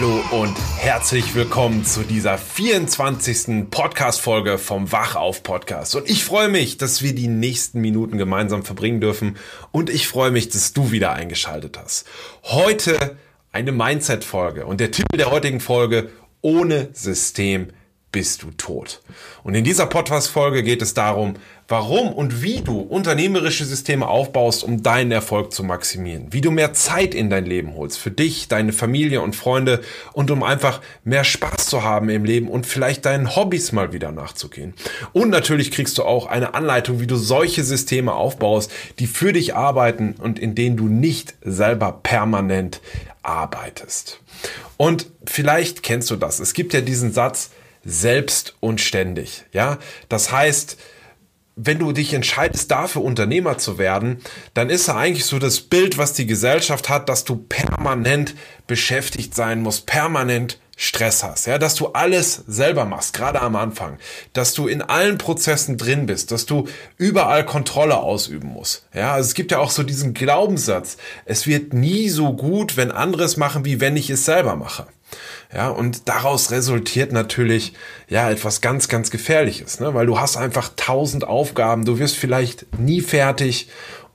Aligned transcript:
Hallo 0.00 0.22
und 0.30 0.56
herzlich 0.76 1.34
willkommen 1.34 1.84
zu 1.84 2.04
dieser 2.04 2.38
24. 2.38 3.68
Podcast-Folge 3.68 4.56
vom 4.56 4.92
Wachauf 4.92 5.42
Podcast. 5.42 5.96
Und 5.96 6.08
ich 6.08 6.24
freue 6.24 6.48
mich, 6.48 6.76
dass 6.76 7.02
wir 7.02 7.16
die 7.16 7.26
nächsten 7.26 7.80
Minuten 7.80 8.16
gemeinsam 8.16 8.62
verbringen 8.62 9.00
dürfen. 9.00 9.38
Und 9.72 9.90
ich 9.90 10.06
freue 10.06 10.30
mich, 10.30 10.50
dass 10.50 10.72
du 10.72 10.92
wieder 10.92 11.14
eingeschaltet 11.14 11.80
hast. 11.82 12.06
Heute 12.44 13.16
eine 13.50 13.72
Mindset-Folge. 13.72 14.66
Und 14.66 14.78
der 14.78 14.92
Titel 14.92 15.16
der 15.16 15.32
heutigen 15.32 15.58
Folge, 15.58 16.10
ohne 16.42 16.90
System 16.92 17.72
bist 18.10 18.42
du 18.42 18.50
tot. 18.52 19.00
Und 19.42 19.54
in 19.54 19.64
dieser 19.64 19.86
Podcast-Folge 19.86 20.62
geht 20.62 20.80
es 20.80 20.94
darum, 20.94 21.34
warum 21.68 22.12
und 22.12 22.42
wie 22.42 22.62
du 22.62 22.80
unternehmerische 22.80 23.66
Systeme 23.66 24.08
aufbaust, 24.08 24.64
um 24.64 24.82
deinen 24.82 25.12
Erfolg 25.12 25.52
zu 25.52 25.62
maximieren. 25.62 26.28
Wie 26.30 26.40
du 26.40 26.50
mehr 26.50 26.72
Zeit 26.72 27.14
in 27.14 27.28
dein 27.28 27.44
Leben 27.44 27.74
holst, 27.74 27.98
für 27.98 28.10
dich, 28.10 28.48
deine 28.48 28.72
Familie 28.72 29.20
und 29.20 29.36
Freunde 29.36 29.82
und 30.14 30.30
um 30.30 30.42
einfach 30.42 30.80
mehr 31.04 31.24
Spaß 31.24 31.66
zu 31.66 31.82
haben 31.82 32.08
im 32.08 32.24
Leben 32.24 32.48
und 32.48 32.66
vielleicht 32.66 33.04
deinen 33.04 33.36
Hobbys 33.36 33.72
mal 33.72 33.92
wieder 33.92 34.10
nachzugehen. 34.10 34.72
Und 35.12 35.28
natürlich 35.28 35.70
kriegst 35.70 35.98
du 35.98 36.04
auch 36.04 36.26
eine 36.26 36.54
Anleitung, 36.54 37.00
wie 37.00 37.06
du 37.06 37.16
solche 37.16 37.62
Systeme 37.62 38.14
aufbaust, 38.14 38.72
die 38.98 39.06
für 39.06 39.34
dich 39.34 39.54
arbeiten 39.54 40.14
und 40.18 40.38
in 40.38 40.54
denen 40.54 40.78
du 40.78 40.88
nicht 40.88 41.34
selber 41.42 42.00
permanent 42.02 42.80
arbeitest. 43.22 44.20
Und 44.78 45.06
vielleicht 45.26 45.82
kennst 45.82 46.10
du 46.10 46.16
das. 46.16 46.40
Es 46.40 46.54
gibt 46.54 46.72
ja 46.72 46.80
diesen 46.80 47.12
Satz, 47.12 47.50
selbst 47.88 48.54
und 48.60 48.80
ständig. 48.80 49.44
Ja, 49.52 49.78
das 50.08 50.30
heißt, 50.30 50.76
wenn 51.56 51.78
du 51.80 51.90
dich 51.90 52.14
entscheidest, 52.14 52.70
dafür 52.70 53.02
Unternehmer 53.02 53.58
zu 53.58 53.78
werden, 53.78 54.20
dann 54.54 54.70
ist 54.70 54.86
ja 54.86 54.96
eigentlich 54.96 55.24
so 55.24 55.40
das 55.40 55.60
Bild, 55.60 55.98
was 55.98 56.12
die 56.12 56.26
Gesellschaft 56.26 56.88
hat, 56.88 57.08
dass 57.08 57.24
du 57.24 57.36
permanent 57.36 58.34
beschäftigt 58.68 59.34
sein 59.34 59.60
musst, 59.60 59.86
permanent 59.86 60.58
Stress 60.80 61.24
hast, 61.24 61.48
ja, 61.48 61.58
dass 61.58 61.74
du 61.74 61.88
alles 61.88 62.44
selber 62.46 62.84
machst, 62.84 63.12
gerade 63.12 63.42
am 63.42 63.56
Anfang, 63.56 63.98
dass 64.32 64.54
du 64.54 64.68
in 64.68 64.80
allen 64.80 65.18
Prozessen 65.18 65.76
drin 65.76 66.06
bist, 66.06 66.30
dass 66.30 66.46
du 66.46 66.68
überall 66.96 67.44
Kontrolle 67.44 67.96
ausüben 67.96 68.50
musst. 68.50 68.86
Ja, 68.94 69.14
also 69.14 69.26
es 69.26 69.34
gibt 69.34 69.50
ja 69.50 69.58
auch 69.58 69.72
so 69.72 69.82
diesen 69.82 70.14
Glaubenssatz, 70.14 70.96
es 71.24 71.48
wird 71.48 71.72
nie 71.72 72.08
so 72.08 72.32
gut, 72.32 72.76
wenn 72.76 72.92
andere 72.92 73.24
es 73.24 73.36
machen, 73.36 73.64
wie 73.64 73.80
wenn 73.80 73.96
ich 73.96 74.08
es 74.08 74.24
selber 74.24 74.54
mache. 74.54 74.86
Ja, 75.54 75.68
und 75.70 76.08
daraus 76.08 76.50
resultiert 76.50 77.12
natürlich, 77.12 77.72
ja, 78.08 78.30
etwas 78.30 78.60
ganz, 78.60 78.88
ganz 78.88 79.10
Gefährliches, 79.10 79.80
ne? 79.80 79.94
weil 79.94 80.06
du 80.06 80.20
hast 80.20 80.36
einfach 80.36 80.70
tausend 80.76 81.24
Aufgaben, 81.24 81.84
du 81.84 81.98
wirst 81.98 82.16
vielleicht 82.16 82.66
nie 82.78 83.00
fertig 83.00 83.68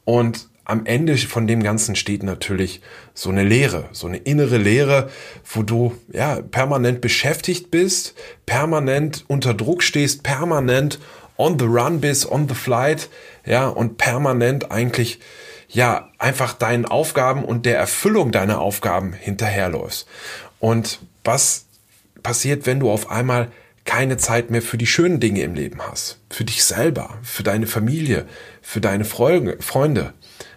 und 0.06 0.48
am 0.66 0.86
Ende 0.86 1.18
von 1.18 1.46
dem 1.46 1.62
Ganzen 1.62 1.96
steht 1.96 2.24
natürlich 2.24 2.82
so 3.14 3.30
eine 3.30 3.44
Leere, 3.44 3.90
so 3.92 4.08
eine 4.08 4.18
innere 4.18 4.58
Leere, 4.58 5.10
wo 5.52 5.62
du 5.64 5.96
ja 6.12 6.42
permanent 6.42 7.02
beschäftigt 7.02 7.70
bist, 7.70 8.14
permanent 8.46 9.26
unter 9.28 9.54
Druck 9.54 9.84
stehst, 9.84 10.24
permanent 10.24 11.00
on 11.38 11.60
the 11.60 11.66
run 11.66 12.00
bist, 12.00 12.32
on 12.32 12.48
the 12.48 12.56
flight, 12.56 13.10
ja, 13.46 13.68
und 13.68 13.98
permanent 13.98 14.72
eigentlich 14.72 15.20
ja 15.68 16.10
einfach 16.18 16.54
deinen 16.54 16.86
Aufgaben 16.86 17.44
und 17.44 17.66
der 17.66 17.78
Erfüllung 17.78 18.32
deiner 18.32 18.62
Aufgaben 18.62 19.14
hinterherläufst. 19.14 20.08
Und 20.64 21.00
was 21.26 21.66
passiert, 22.24 22.66
wenn 22.66 22.80
du 22.80 22.90
auf 22.90 23.12
einmal 23.12 23.52
keine 23.84 24.16
Zeit 24.16 24.50
mehr 24.50 24.62
für 24.62 24.78
die 24.78 24.88
schönen 24.88 25.20
Dinge 25.20 25.42
im 25.42 25.56
Leben 25.56 25.82
hast? 25.82 26.20
Für 26.30 26.46
dich 26.46 26.64
selber, 26.64 27.18
für 27.22 27.44
deine 27.44 27.68
Familie, 27.68 28.26
für 28.62 28.80
deine 28.80 29.04
Freunde. 29.04 30.14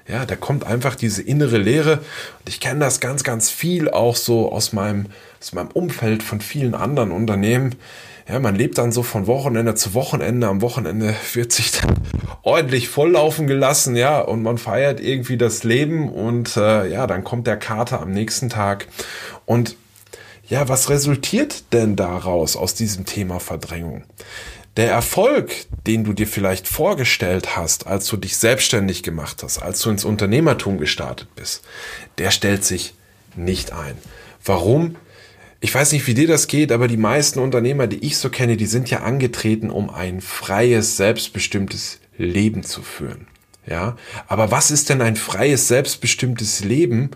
Ja, 0.07 0.25
da 0.25 0.37
kommt 0.37 0.65
einfach 0.65 0.95
diese 0.95 1.23
innere 1.23 1.59
Leere. 1.59 1.95
Und 1.95 2.49
ich 2.49 2.61
kenne 2.61 2.79
das 2.79 3.01
ganz, 3.01 3.25
ganz 3.25 3.51
viel 3.51 3.91
auch 3.91 4.15
so 4.15 4.53
aus 4.53 4.73
meinem, 4.73 5.07
aus 5.41 5.53
meinem 5.55 5.73
Umfeld 5.73 6.23
von 6.23 6.41
vielen 6.41 6.77
anderen 6.77 7.11
Unternehmen. 7.11 7.75
Ja, 8.29 8.39
man 8.39 8.55
lebt 8.55 8.79
dann 8.79 8.93
so 8.93 9.03
von 9.03 9.27
Wochenende 9.27 9.75
zu 9.75 9.93
Wochenende. 9.95 10.47
Am 10.47 10.63
Wochenende 10.63 11.17
wird 11.33 11.51
sich 11.51 11.73
dann 11.73 11.97
ordentlich 12.43 12.89
volllaufen 12.89 13.49
gelassen, 13.49 13.97
ja, 13.97 14.21
und 14.21 14.45
man 14.45 14.59
feiert 14.59 15.01
irgendwie 15.01 15.37
das 15.37 15.65
Leben 15.65 16.09
und 16.09 16.57
äh, 16.57 16.89
ja, 16.89 17.09
dann 17.09 17.25
kommt 17.25 17.49
der 17.49 17.57
Kater 17.57 18.01
am 18.01 18.13
nächsten 18.13 18.49
Tag. 18.49 18.87
Und 19.47 19.75
ja, 20.49 20.69
was 20.69 20.91
resultiert 20.91 21.73
denn 21.73 21.97
daraus 21.97 22.57
aus 22.57 22.75
diesem 22.75 23.05
Thema 23.05 23.41
Verdrängung? 23.41 24.05
Der 24.77 24.91
Erfolg, 24.91 25.55
den 25.87 26.05
du 26.05 26.13
dir 26.13 26.27
vielleicht 26.27 26.69
vorgestellt 26.69 27.57
hast, 27.57 27.87
als 27.87 28.07
du 28.09 28.17
dich 28.19 28.37
selbstständig 28.37 29.03
gemacht 29.03 29.43
hast, 29.43 29.59
als 29.59 29.81
du 29.81 29.91
ins 29.91 30.05
Unternehmertum 30.05 30.79
gestartet 30.79 31.29
bist, 31.35 31.65
der 32.19 32.31
stellt 32.31 32.65
sich 32.65 32.95
nicht 33.35 33.73
ein. 33.73 33.97
Warum? 34.45 34.97
Ich 35.61 35.75
weiß 35.75 35.93
nicht, 35.93 36.07
wie 36.07 36.15
dir 36.15 36.29
das 36.29 36.47
geht, 36.47 36.71
aber 36.73 36.89
die 36.89 36.99
meisten 36.99 37.39
Unternehmer, 37.39 37.87
die 37.87 38.05
ich 38.05 38.19
so 38.19 38.29
kenne, 38.29 38.59
die 38.59 38.67
sind 38.67 38.91
ja 38.91 39.01
angetreten, 39.01 39.71
um 39.71 39.89
ein 39.89 40.21
freies, 40.21 40.99
selbstbestimmtes 40.99 41.99
Leben 42.19 42.63
zu 42.63 42.83
führen. 42.83 43.27
Ja, 43.67 43.97
aber 44.29 44.51
was 44.53 44.71
ist 44.71 44.91
denn 44.91 45.03
ein 45.03 45.17
freies, 45.17 45.67
selbstbestimmtes 45.67 46.63
Leben, 46.63 47.11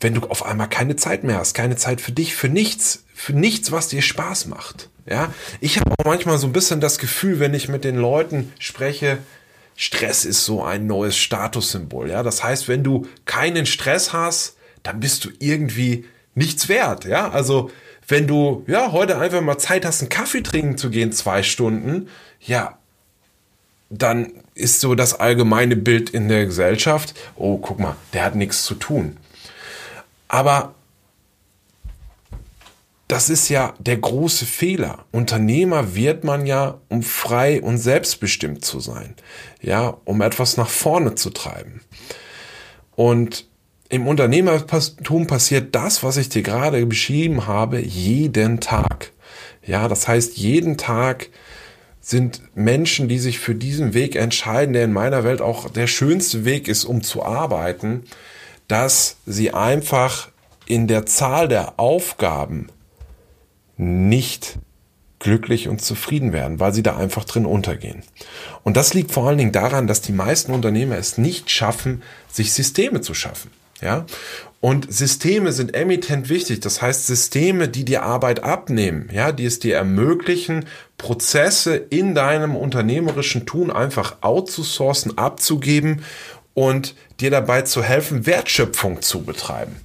wenn 0.00 0.14
du 0.14 0.22
auf 0.28 0.44
einmal 0.44 0.68
keine 0.68 0.96
Zeit 0.96 1.24
mehr 1.24 1.38
hast, 1.38 1.54
keine 1.54 1.76
Zeit 1.76 2.00
für 2.00 2.12
dich, 2.12 2.34
für 2.34 2.48
nichts, 2.48 3.04
für 3.14 3.32
nichts, 3.32 3.72
was 3.72 3.88
dir 3.88 4.02
Spaß 4.02 4.46
macht. 4.46 4.90
Ja, 5.08 5.32
ich 5.60 5.78
habe 5.78 5.92
auch 5.92 6.04
manchmal 6.04 6.38
so 6.38 6.46
ein 6.46 6.52
bisschen 6.52 6.80
das 6.80 6.98
Gefühl, 6.98 7.38
wenn 7.38 7.54
ich 7.54 7.68
mit 7.68 7.84
den 7.84 7.96
Leuten 7.96 8.52
spreche, 8.58 9.18
Stress 9.76 10.24
ist 10.24 10.44
so 10.44 10.64
ein 10.64 10.86
neues 10.86 11.16
Statussymbol. 11.16 12.10
Ja, 12.10 12.22
das 12.22 12.42
heißt, 12.42 12.66
wenn 12.66 12.82
du 12.82 13.06
keinen 13.24 13.66
Stress 13.66 14.12
hast, 14.12 14.56
dann 14.82 15.00
bist 15.00 15.24
du 15.24 15.30
irgendwie 15.38 16.06
nichts 16.34 16.68
wert. 16.68 17.04
Ja, 17.04 17.30
also 17.30 17.70
wenn 18.08 18.26
du 18.26 18.64
ja 18.66 18.92
heute 18.92 19.18
einfach 19.18 19.40
mal 19.40 19.58
Zeit 19.58 19.84
hast, 19.84 20.00
einen 20.00 20.08
Kaffee 20.08 20.42
trinken 20.42 20.78
zu 20.78 20.90
gehen, 20.90 21.12
zwei 21.12 21.42
Stunden, 21.42 22.08
ja, 22.40 22.78
dann 23.90 24.32
ist 24.54 24.80
so 24.80 24.94
das 24.94 25.14
allgemeine 25.18 25.76
Bild 25.76 26.10
in 26.10 26.28
der 26.28 26.46
Gesellschaft, 26.46 27.14
oh, 27.36 27.58
guck 27.58 27.78
mal, 27.78 27.96
der 28.12 28.24
hat 28.24 28.34
nichts 28.34 28.64
zu 28.64 28.74
tun. 28.74 29.16
Aber 30.36 30.74
das 33.08 33.30
ist 33.30 33.48
ja 33.48 33.72
der 33.78 33.96
große 33.96 34.44
Fehler. 34.44 35.06
Unternehmer 35.10 35.94
wird 35.94 36.24
man 36.24 36.44
ja, 36.44 36.78
um 36.90 37.02
frei 37.02 37.62
und 37.62 37.78
selbstbestimmt 37.78 38.62
zu 38.62 38.78
sein. 38.78 39.14
Ja, 39.62 39.96
um 40.04 40.20
etwas 40.20 40.58
nach 40.58 40.68
vorne 40.68 41.14
zu 41.14 41.30
treiben. 41.30 41.80
Und 42.96 43.46
im 43.88 44.06
Unternehmertum 44.06 45.26
passiert 45.26 45.74
das, 45.74 46.02
was 46.02 46.18
ich 46.18 46.28
dir 46.28 46.42
gerade 46.42 46.84
beschrieben 46.84 47.46
habe, 47.46 47.80
jeden 47.80 48.60
Tag. 48.60 49.12
Ja, 49.64 49.88
das 49.88 50.06
heißt, 50.06 50.36
jeden 50.36 50.76
Tag 50.76 51.30
sind 52.02 52.42
Menschen, 52.54 53.08
die 53.08 53.20
sich 53.20 53.38
für 53.38 53.54
diesen 53.54 53.94
Weg 53.94 54.16
entscheiden, 54.16 54.74
der 54.74 54.84
in 54.84 54.92
meiner 54.92 55.24
Welt 55.24 55.40
auch 55.40 55.70
der 55.70 55.86
schönste 55.86 56.44
Weg 56.44 56.68
ist, 56.68 56.84
um 56.84 57.02
zu 57.02 57.24
arbeiten, 57.24 58.04
dass 58.68 59.16
sie 59.26 59.52
einfach 59.52 60.28
in 60.66 60.86
der 60.86 61.06
Zahl 61.06 61.48
der 61.48 61.78
Aufgaben 61.78 62.68
nicht 63.76 64.58
glücklich 65.18 65.68
und 65.68 65.80
zufrieden 65.80 66.32
werden, 66.32 66.60
weil 66.60 66.74
sie 66.74 66.82
da 66.82 66.96
einfach 66.96 67.24
drin 67.24 67.46
untergehen. 67.46 68.02
Und 68.64 68.76
das 68.76 68.94
liegt 68.94 69.12
vor 69.12 69.28
allen 69.28 69.38
Dingen 69.38 69.52
daran, 69.52 69.86
dass 69.86 70.00
die 70.00 70.12
meisten 70.12 70.52
Unternehmer 70.52 70.96
es 70.96 71.18
nicht 71.18 71.50
schaffen, 71.50 72.02
sich 72.30 72.52
Systeme 72.52 73.00
zu 73.00 73.14
schaffen. 73.14 73.50
Ja? 73.80 74.06
Und 74.60 74.92
Systeme 74.92 75.52
sind 75.52 75.74
emittent 75.74 76.28
wichtig. 76.28 76.60
Das 76.60 76.82
heißt, 76.82 77.06
Systeme, 77.06 77.68
die 77.68 77.84
dir 77.84 78.02
Arbeit 78.02 78.42
abnehmen, 78.42 79.08
ja, 79.12 79.32
die 79.32 79.44
es 79.44 79.58
dir 79.58 79.76
ermöglichen, 79.76 80.66
Prozesse 80.98 81.76
in 81.76 82.14
deinem 82.14 82.56
unternehmerischen 82.56 83.46
Tun 83.46 83.70
einfach 83.70 84.16
outzusourcen, 84.22 85.18
abzugeben 85.18 86.02
und 86.56 86.94
dir 87.20 87.30
dabei 87.30 87.62
zu 87.62 87.82
helfen, 87.82 88.24
Wertschöpfung 88.24 89.02
zu 89.02 89.24
betreiben. 89.24 89.76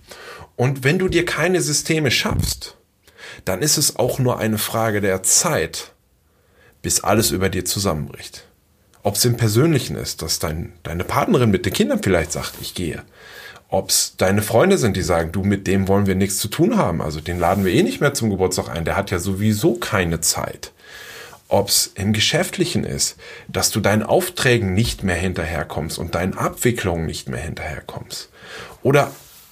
Und 0.55 0.85
wenn 0.85 0.99
du 0.99 1.09
dir 1.09 1.25
keine 1.25 1.61
Systeme 1.61 2.11
schaffst, 2.11 2.77
dann 3.43 3.61
ist 3.61 3.75
es 3.75 3.97
auch 3.97 4.19
nur 4.19 4.39
eine 4.39 4.57
Frage 4.57 5.01
der 5.01 5.21
Zeit, 5.21 5.91
bis 6.81 7.01
alles 7.01 7.31
über 7.31 7.49
dir 7.49 7.65
zusammenbricht. 7.65 8.45
Ob 9.03 9.15
es 9.15 9.25
im 9.25 9.35
Persönlichen 9.35 9.97
ist, 9.97 10.21
dass 10.21 10.39
dein, 10.39 10.71
deine 10.83 11.03
Partnerin 11.03 11.51
mit 11.51 11.65
den 11.65 11.73
Kindern 11.73 12.01
vielleicht 12.01 12.31
sagt, 12.31 12.53
ich 12.61 12.73
gehe. 12.73 13.03
Ob 13.67 13.89
es 13.89 14.15
deine 14.15 14.41
Freunde 14.41 14.77
sind, 14.77 14.95
die 14.95 15.01
sagen, 15.01 15.33
du, 15.33 15.43
mit 15.43 15.67
dem 15.67 15.89
wollen 15.89 16.07
wir 16.07 16.15
nichts 16.15 16.37
zu 16.37 16.47
tun 16.47 16.77
haben. 16.77 17.01
Also 17.01 17.19
den 17.19 17.37
laden 17.37 17.65
wir 17.65 17.73
eh 17.73 17.83
nicht 17.83 17.99
mehr 17.99 18.13
zum 18.13 18.29
Geburtstag 18.29 18.69
ein. 18.69 18.85
Der 18.85 18.95
hat 18.95 19.11
ja 19.11 19.19
sowieso 19.19 19.75
keine 19.75 20.21
Zeit. 20.21 20.71
Ob 21.51 21.67
es 21.67 21.91
im 21.95 22.13
Geschäftlichen 22.13 22.85
ist, 22.85 23.17
dass 23.49 23.71
du 23.71 23.81
deinen 23.81 24.03
Aufträgen 24.03 24.73
nicht 24.73 25.03
mehr 25.03 25.17
hinterherkommst 25.17 25.99
und 25.99 26.15
deinen 26.15 26.37
Abwicklungen 26.37 27.05
nicht 27.05 27.27
mehr 27.27 27.41
hinterherkommst. 27.41 28.29
Oder 28.83 29.11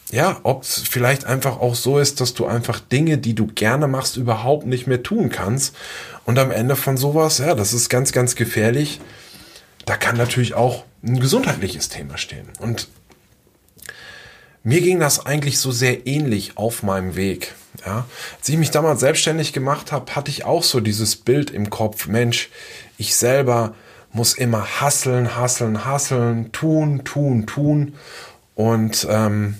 ja, 0.09 0.39
ob 0.43 0.63
es 0.63 0.79
vielleicht 0.89 1.25
einfach 1.25 1.59
auch 1.59 1.75
so 1.75 1.99
ist, 1.99 2.21
dass 2.21 2.33
du 2.33 2.45
einfach 2.45 2.79
Dinge, 2.79 3.17
die 3.17 3.35
du 3.35 3.47
gerne 3.47 3.89
machst, 3.89 4.15
überhaupt 4.15 4.65
nicht 4.65 4.87
mehr 4.87 5.03
tun 5.03 5.29
kannst. 5.29 5.75
Und 6.23 6.39
am 6.39 6.51
Ende 6.51 6.77
von 6.77 6.95
sowas, 6.95 7.39
ja, 7.39 7.53
das 7.53 7.73
ist 7.73 7.89
ganz, 7.89 8.13
ganz 8.13 8.35
gefährlich. 8.35 9.01
Da 9.85 9.97
kann 9.97 10.15
natürlich 10.15 10.53
auch 10.53 10.85
ein 11.03 11.19
gesundheitliches 11.19 11.89
Thema 11.89 12.17
stehen. 12.17 12.47
Und 12.59 12.87
mir 14.63 14.81
ging 14.81 14.99
das 14.99 15.25
eigentlich 15.25 15.59
so 15.59 15.71
sehr 15.71 16.07
ähnlich 16.07 16.57
auf 16.57 16.83
meinem 16.83 17.15
Weg. 17.15 17.55
Ja, 17.85 18.05
als 18.37 18.49
ich 18.49 18.57
mich 18.57 18.71
damals 18.71 18.99
selbstständig 18.99 19.53
gemacht 19.53 19.91
habe, 19.91 20.15
hatte 20.15 20.31
ich 20.31 20.43
auch 20.43 20.63
so 20.63 20.79
dieses 20.79 21.15
Bild 21.15 21.49
im 21.51 21.69
Kopf, 21.69 22.07
Mensch, 22.07 22.49
ich 22.97 23.15
selber 23.15 23.73
muss 24.11 24.33
immer 24.33 24.81
hasseln, 24.81 25.35
hasseln, 25.35 25.85
hasseln, 25.85 26.51
tun, 26.51 27.03
tun, 27.05 27.45
tun. 27.45 27.95
Und 28.55 29.07
ähm, 29.09 29.55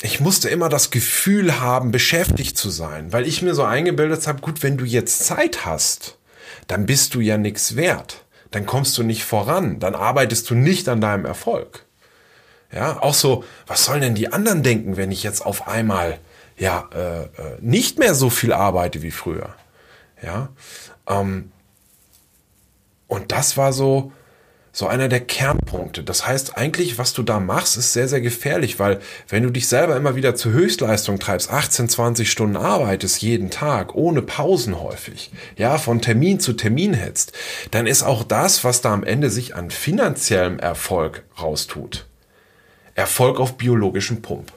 ich 0.00 0.20
musste 0.20 0.48
immer 0.48 0.68
das 0.68 0.90
Gefühl 0.90 1.60
haben, 1.60 1.90
beschäftigt 1.90 2.56
zu 2.56 2.70
sein, 2.70 3.12
weil 3.12 3.26
ich 3.26 3.42
mir 3.42 3.54
so 3.54 3.64
eingebildet 3.64 4.26
habe, 4.26 4.40
gut, 4.40 4.62
wenn 4.62 4.76
du 4.76 4.84
jetzt 4.84 5.24
Zeit 5.24 5.64
hast, 5.64 6.16
dann 6.66 6.86
bist 6.86 7.14
du 7.14 7.20
ja 7.20 7.36
nichts 7.36 7.76
wert. 7.76 8.24
Dann 8.50 8.66
kommst 8.66 8.96
du 8.96 9.02
nicht 9.02 9.24
voran, 9.24 9.80
dann 9.80 9.94
arbeitest 9.94 10.48
du 10.48 10.54
nicht 10.54 10.88
an 10.88 11.00
deinem 11.00 11.24
Erfolg. 11.24 11.84
Ja, 12.74 13.00
auch 13.02 13.14
so, 13.14 13.44
was 13.66 13.84
sollen 13.84 14.00
denn 14.00 14.14
die 14.14 14.32
anderen 14.32 14.62
denken, 14.62 14.96
wenn 14.96 15.12
ich 15.12 15.22
jetzt 15.22 15.46
auf 15.46 15.68
einmal 15.68 16.18
ja 16.58 16.88
äh, 16.92 17.22
äh 17.22 17.28
nicht 17.60 17.98
mehr 17.98 18.14
so 18.14 18.30
viel 18.30 18.52
arbeite 18.52 19.02
wie 19.02 19.12
früher? 19.12 19.54
Ja, 20.22 20.48
ähm, 21.06 21.52
und 23.06 23.30
das 23.30 23.56
war 23.56 23.72
so, 23.72 24.12
so 24.72 24.88
einer 24.88 25.08
der 25.08 25.20
Kernpunkte. 25.20 26.02
Das 26.02 26.26
heißt, 26.26 26.56
eigentlich, 26.56 26.98
was 26.98 27.12
du 27.12 27.22
da 27.22 27.38
machst, 27.38 27.76
ist 27.76 27.92
sehr, 27.92 28.08
sehr 28.08 28.20
gefährlich, 28.20 28.80
weil 28.80 29.00
wenn 29.28 29.44
du 29.44 29.50
dich 29.50 29.68
selber 29.68 29.96
immer 29.96 30.16
wieder 30.16 30.34
zur 30.34 30.50
Höchstleistung 30.50 31.20
treibst, 31.20 31.50
18, 31.50 31.88
20 31.88 32.28
Stunden 32.28 32.56
arbeitest 32.56 33.22
jeden 33.22 33.50
Tag, 33.50 33.94
ohne 33.94 34.20
Pausen 34.20 34.80
häufig, 34.80 35.30
ja, 35.56 35.78
von 35.78 36.00
Termin 36.00 36.40
zu 36.40 36.54
Termin 36.54 36.94
hetzt, 36.94 37.32
dann 37.70 37.86
ist 37.86 38.02
auch 38.02 38.24
das, 38.24 38.64
was 38.64 38.80
da 38.80 38.92
am 38.92 39.04
Ende 39.04 39.30
sich 39.30 39.54
an 39.54 39.70
finanziellem 39.70 40.58
Erfolg 40.58 41.22
raustut. 41.40 42.06
Erfolg 42.94 43.40
auf 43.40 43.56
biologischem 43.56 44.22
Pump. 44.22 44.52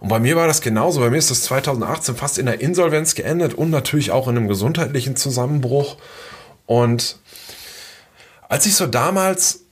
Und 0.00 0.08
bei 0.08 0.18
mir 0.18 0.36
war 0.36 0.46
das 0.46 0.60
genauso. 0.60 1.00
Bei 1.00 1.10
mir 1.10 1.18
ist 1.18 1.30
das 1.30 1.42
2018 1.42 2.16
fast 2.16 2.38
in 2.38 2.46
der 2.46 2.60
Insolvenz 2.60 3.14
geendet 3.14 3.54
und 3.54 3.70
natürlich 3.70 4.10
auch 4.10 4.28
in 4.28 4.36
einem 4.36 4.48
gesundheitlichen 4.48 5.16
Zusammenbruch. 5.16 5.96
Und 6.66 7.18
als 8.48 8.66
ich 8.66 8.74
so 8.74 8.86
damals 8.86 9.64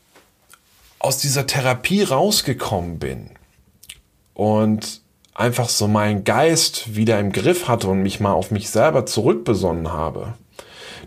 aus 0.99 1.19
dieser 1.19 1.47
Therapie 1.47 2.03
rausgekommen 2.03 2.99
bin 2.99 3.31
und 4.35 5.01
einfach 5.35 5.69
so 5.69 5.87
meinen 5.89 6.25
Geist 6.25 6.97
wieder 6.97 7.21
im 7.21 7.33
Griff 7.33 7.69
hatte 7.69 7.89
und 7.89 8.03
mich 8.03 8.21
mal 8.21 8.33
auf 8.33 8.51
mich 8.51 8.71
selber 8.71 9.07
zurückbesonnen 9.07 9.93
habe, 9.93 10.35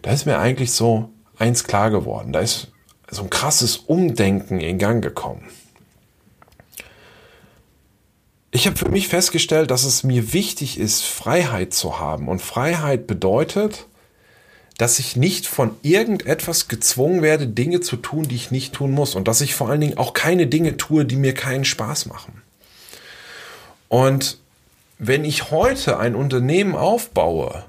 da 0.02 0.12
ist 0.12 0.26
mir 0.26 0.40
eigentlich 0.40 0.72
so 0.72 1.10
eins 1.38 1.64
klar 1.64 1.90
geworden. 1.90 2.32
Da 2.32 2.40
ist 2.40 2.68
so 3.10 3.24
ein 3.24 3.30
krasses 3.30 3.78
Umdenken 3.78 4.60
in 4.60 4.78
Gang 4.78 5.04
gekommen. 5.04 5.50
Ich 8.52 8.66
habe 8.66 8.78
für 8.78 8.90
mich 8.90 9.08
festgestellt, 9.08 9.70
dass 9.70 9.84
es 9.84 10.04
mir 10.04 10.34
wichtig 10.34 10.80
ist, 10.80 11.04
Freiheit 11.04 11.74
zu 11.74 12.00
haben. 12.00 12.28
Und 12.28 12.42
Freiheit 12.42 13.06
bedeutet, 13.06 13.86
dass 14.78 14.98
ich 14.98 15.16
nicht 15.16 15.46
von 15.46 15.76
irgendetwas 15.84 16.68
gezwungen 16.68 17.22
werde, 17.22 17.48
Dinge 17.48 17.82
zu 17.82 17.98
tun, 17.98 18.28
die 18.28 18.36
ich 18.36 18.50
nicht 18.50 18.74
tun 18.74 18.92
muss. 18.92 19.14
Und 19.14 19.28
dass 19.28 19.42
ich 19.42 19.54
vor 19.54 19.70
allen 19.70 19.82
Dingen 19.82 19.98
auch 19.98 20.14
keine 20.14 20.48
Dinge 20.48 20.78
tue, 20.78 21.06
die 21.06 21.18
mir 21.18 21.34
keinen 21.34 21.66
Spaß 21.66 22.08
machen. 22.08 22.42
Und 23.88 24.40
wenn 24.98 25.26
ich 25.26 25.52
heute 25.52 26.00
ein 26.00 26.16
Unternehmen 26.16 26.76
aufbaue, 26.76 27.66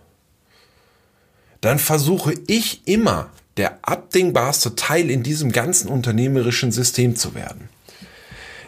dann 1.61 1.79
versuche 1.79 2.35
ich 2.47 2.87
immer 2.87 3.31
der 3.57 3.79
abdingbarste 3.83 4.77
Teil 4.77 5.11
in 5.11 5.23
diesem 5.23 5.53
ganzen 5.53 5.89
unternehmerischen 5.89 6.73
System 6.73 7.17
zu 7.17 7.35
werden. 7.35 7.69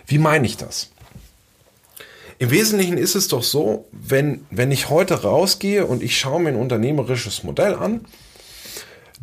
Wie 0.06 0.18
meine 0.18 0.46
ich 0.46 0.58
das? 0.58 0.90
Im 2.42 2.50
Wesentlichen 2.50 2.98
ist 2.98 3.14
es 3.14 3.28
doch 3.28 3.44
so, 3.44 3.86
wenn, 3.92 4.44
wenn 4.50 4.72
ich 4.72 4.90
heute 4.90 5.22
rausgehe 5.22 5.86
und 5.86 6.02
ich 6.02 6.18
schaue 6.18 6.40
mir 6.40 6.48
ein 6.48 6.56
unternehmerisches 6.56 7.44
Modell 7.44 7.76
an, 7.76 8.04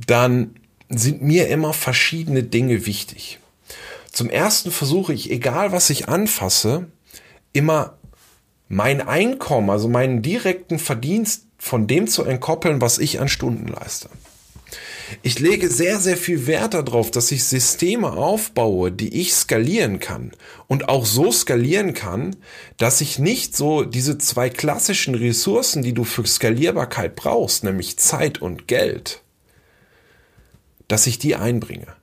dann 0.08 0.56
sind 0.88 1.22
mir 1.22 1.50
immer 1.50 1.74
verschiedene 1.74 2.44
Dinge 2.44 2.86
wichtig. 2.86 3.40
Zum 4.10 4.30
ersten 4.30 4.72
versuche 4.72 5.12
ich, 5.12 5.32
egal 5.32 5.74
was 5.74 5.90
ich 5.90 6.08
anfasse, 6.08 6.88
immer 7.52 7.98
mein 8.70 9.06
Einkommen, 9.06 9.70
also 9.70 9.90
meinen 9.90 10.22
direkten 10.22 10.80
Verdienst 10.80 11.44
von 11.58 11.88
dem 11.88 12.08
zu 12.08 12.24
entkoppeln, 12.24 12.80
was 12.80 13.00
ich 13.00 13.20
an 13.20 13.28
Stunden 13.28 13.68
leiste. 13.68 14.10
Ich 15.22 15.40
lege 15.40 15.70
sehr, 15.70 16.00
sehr 16.00 16.18
viel 16.18 16.48
Wert 16.48 16.74
darauf, 16.74 17.12
dass 17.12 17.32
ich 17.32 17.44
Systeme 17.44 18.12
aufbaue, 18.12 18.92
die 18.92 19.20
ich 19.20 19.34
skalieren 19.34 20.00
kann 20.00 20.32
und 20.68 20.90
auch 20.90 21.06
so 21.06 21.32
skalieren 21.32 21.94
kann, 21.94 22.36
dass 22.78 23.02
ich 23.02 23.20
nicht 23.20 23.56
so 23.56 23.84
diese 23.84 24.18
zwei 24.18 24.50
klassischen 24.50 25.16
Ressourcen, 25.16 25.84
die 25.84 25.94
du 25.94 26.04
für 26.04 26.26
Skalierbarkeit 26.26 27.16
brauchst, 27.16 27.64
nämlich 27.64 27.98
Zeit 27.98 28.42
und 28.42 28.68
Geld, 28.68 29.22
dass 30.88 31.08
ich 31.08 31.20
die 31.20 31.36
einbringe, 31.36 31.96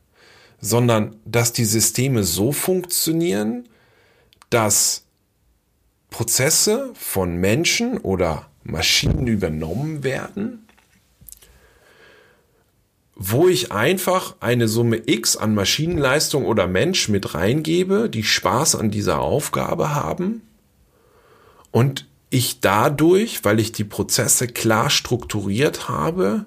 sondern 0.61 1.17
dass 1.25 1.53
die 1.53 1.65
Systeme 1.65 2.25
so 2.25 2.53
funktionieren, 2.53 3.69
dass 4.51 5.05
Prozesse 6.11 6.93
von 6.95 7.37
Menschen 7.37 7.99
oder 7.99 8.49
Maschinen 8.65 9.27
übernommen 9.27 10.03
werden, 10.03 10.66
wo 13.17 13.49
ich 13.49 13.73
einfach 13.73 14.37
eine 14.41 14.69
Summe 14.69 15.03
X 15.07 15.37
an 15.37 15.55
Maschinenleistung 15.55 16.45
oder 16.45 16.67
Mensch 16.67 17.09
mit 17.09 17.35
reingebe, 17.35 18.11
die 18.11 18.23
Spaß 18.23 18.77
an 18.77 18.91
dieser 18.91 19.21
Aufgabe 19.21 19.95
haben 19.95 20.43
und 21.71 22.07
ich 22.29 22.61
dadurch, 22.61 23.45
weil 23.45 23.59
ich 23.59 23.73
die 23.73 23.85
Prozesse 23.85 24.47
klar 24.49 24.91
strukturiert 24.91 25.89
habe, 25.89 26.45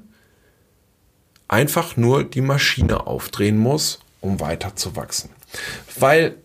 einfach 1.48 1.98
nur 1.98 2.24
die 2.24 2.42
Maschine 2.42 3.08
aufdrehen 3.08 3.58
muss, 3.58 4.00
um 4.22 4.40
weiter 4.40 4.76
zu 4.76 4.96
wachsen. 4.96 5.32
Weil 5.98 6.36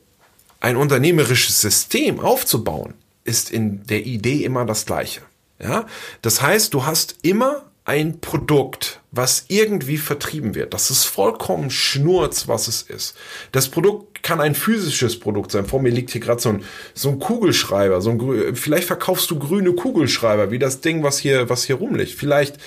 ein 0.61 0.77
unternehmerisches 0.77 1.61
System 1.61 2.21
aufzubauen, 2.21 2.95
ist 3.25 3.51
in 3.51 3.87
der 3.87 4.07
Idee 4.07 4.45
immer 4.45 4.65
das 4.65 4.87
gleiche. 4.87 5.21
Ja? 5.59 5.87
Das 6.23 6.41
heißt, 6.41 6.73
du 6.73 6.87
hast 6.87 7.17
immer 7.23 7.65
ein 7.85 8.21
Produkt, 8.21 9.01
was 9.17 9.45
irgendwie 9.49 9.97
vertrieben 9.97 10.55
wird. 10.55 10.75
Das 10.75 10.91
ist 10.91 11.05
vollkommen 11.05 11.71
schnurz, 11.71 12.49
was 12.49 12.67
es 12.67 12.83
ist. 12.83 13.17
Das 13.53 13.69
Produkt 13.69 14.23
kann 14.23 14.41
ein 14.41 14.55
physisches 14.55 15.21
Produkt 15.21 15.53
sein. 15.53 15.67
Vor 15.67 15.81
mir 15.81 15.91
liegt 15.91 16.11
hier 16.11 16.21
gerade 16.21 16.41
so 16.41 16.49
ein, 16.49 16.65
so 16.95 17.11
ein 17.11 17.19
Kugelschreiber. 17.21 18.01
So 18.01 18.11
ein, 18.11 18.57
vielleicht 18.57 18.87
verkaufst 18.87 19.31
du 19.31 19.39
grüne 19.39 19.73
Kugelschreiber, 19.73 20.51
wie 20.51 20.59
das 20.59 20.81
Ding, 20.81 21.03
was 21.03 21.19
hier, 21.19 21.49
was 21.49 21.65
hier 21.65 21.77
rumliegt. 21.77 22.13
Vielleicht 22.13 22.59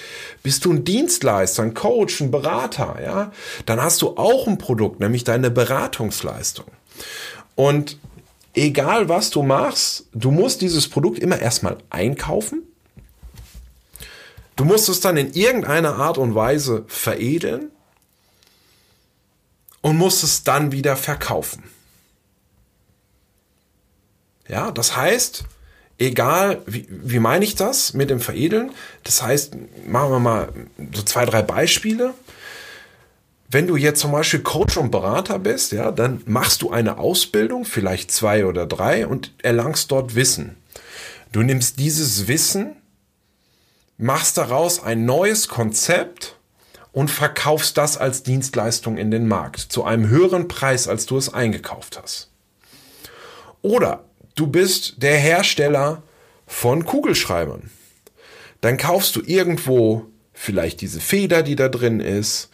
bist 0.44 0.64
du 0.64 0.72
ein 0.72 0.86
Dienstleister, 0.86 1.64
ein 1.64 1.74
Coach, 1.74 2.22
ein 2.22 2.32
Berater, 2.32 2.98
ja. 3.04 3.32
Dann 3.66 3.82
hast 3.82 4.02
du 4.02 4.16
auch 4.16 4.48
ein 4.48 4.58
Produkt, 4.58 5.00
nämlich 5.00 5.26
deine 5.26 5.52
Beratungsleistung. 5.52 6.68
Und 7.56 7.98
egal 8.54 9.10
was 9.10 9.32
du 9.32 9.44
machst, 9.44 10.06
du 10.14 10.32
musst 10.32 10.62
dieses 10.62 10.88
Produkt 10.88 11.20
immer 11.20 11.40
erstmal 11.40 11.78
einkaufen 11.90 12.64
Du 14.58 14.66
musst 14.66 14.90
es 14.90 15.00
dann 15.00 15.16
in 15.18 15.34
irgendeiner 15.34 15.96
Art 15.96 16.18
und 16.18 16.36
Weise 16.36 16.84
veredeln 16.88 17.72
und 19.82 19.98
musst 19.98 20.24
es 20.24 20.44
dann 20.44 20.72
wieder 20.72 20.98
verkaufen. 20.98 21.64
Ja, 24.48 24.72
das 24.72 24.96
heißt, 24.96 25.44
egal, 26.00 26.64
wie, 26.66 26.88
wie 26.90 27.20
meine 27.20 27.46
ich 27.46 27.54
das 27.54 27.94
mit 27.94 28.10
dem 28.10 28.20
Veredeln? 28.20 28.72
Das 29.04 29.22
heißt, 29.22 29.56
machen 29.86 30.12
wir 30.12 30.20
mal 30.20 30.54
so 30.92 31.04
zwei, 31.04 31.26
drei 31.26 31.44
Beispiele. 31.44 32.16
wenn 33.50 33.68
du 33.68 33.76
jetzt 33.78 34.02
zum 34.02 34.12
Beispiel 34.12 34.42
Coach 34.42 34.76
und 34.78 34.90
Berater 34.90 35.38
bist, 35.40 35.72
ja, 35.72 35.92
dann 35.92 36.22
machst 36.26 36.64
du 36.64 36.72
eine 36.72 36.98
Ausbildung, 36.98 37.64
vielleicht 37.64 38.12
zwei 38.12 38.46
oder 38.46 38.66
drei, 38.66 39.06
und 39.08 39.34
erlangst 39.44 39.92
dort 39.92 40.16
Wissen. 40.16 40.58
Du 41.32 41.44
nimmst 41.44 41.80
dieses 41.80 42.28
Wissen, 42.28 42.76
machst 43.98 44.38
daraus 44.38 44.82
ein 44.82 45.06
neues 45.06 45.48
Konzept 45.48 46.38
und 46.92 47.10
verkaufst 47.10 47.78
das 47.78 47.98
als 47.98 48.24
Dienstleistung 48.24 48.98
in 48.98 49.12
den 49.12 49.28
Markt 49.28 49.60
zu 49.60 49.84
einem 49.84 50.08
höheren 50.10 50.48
Preis, 50.48 50.88
als 50.88 51.06
du 51.06 51.18
es 51.18 51.34
eingekauft 51.34 52.00
hast. 52.02 52.32
Oder 53.62 54.06
du 54.36 54.48
bist 54.48 55.02
der 55.02 55.18
Hersteller 55.18 56.04
von 56.46 56.86
Kugelschreibern. 56.86 57.70
Dann 58.62 58.78
kaufst 58.78 59.16
du 59.16 59.22
irgendwo 59.26 60.06
vielleicht 60.34 60.82
diese 60.82 61.00
Feder, 61.00 61.44
die 61.44 61.56
da 61.56 61.70
drin 61.70 62.00
ist, 62.00 62.50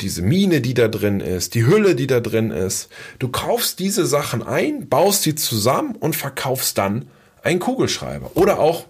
diese 0.00 0.20
Mine, 0.22 0.60
die 0.60 0.74
da 0.74 0.88
drin 0.88 1.20
ist, 1.20 1.54
die 1.54 1.64
Hülle, 1.66 1.94
die 1.94 2.06
da 2.06 2.20
drin 2.20 2.50
ist. 2.50 2.90
Du 3.18 3.28
kaufst 3.28 3.78
diese 3.78 4.04
Sachen 4.04 4.42
ein, 4.42 4.88
baust 4.88 5.22
sie 5.22 5.34
zusammen 5.34 5.94
und 5.96 6.16
verkaufst 6.16 6.76
dann 6.76 7.08
einen 7.42 7.60
Kugelschreiber. 7.60 8.32
Oder 8.34 8.58
auch 8.58 8.86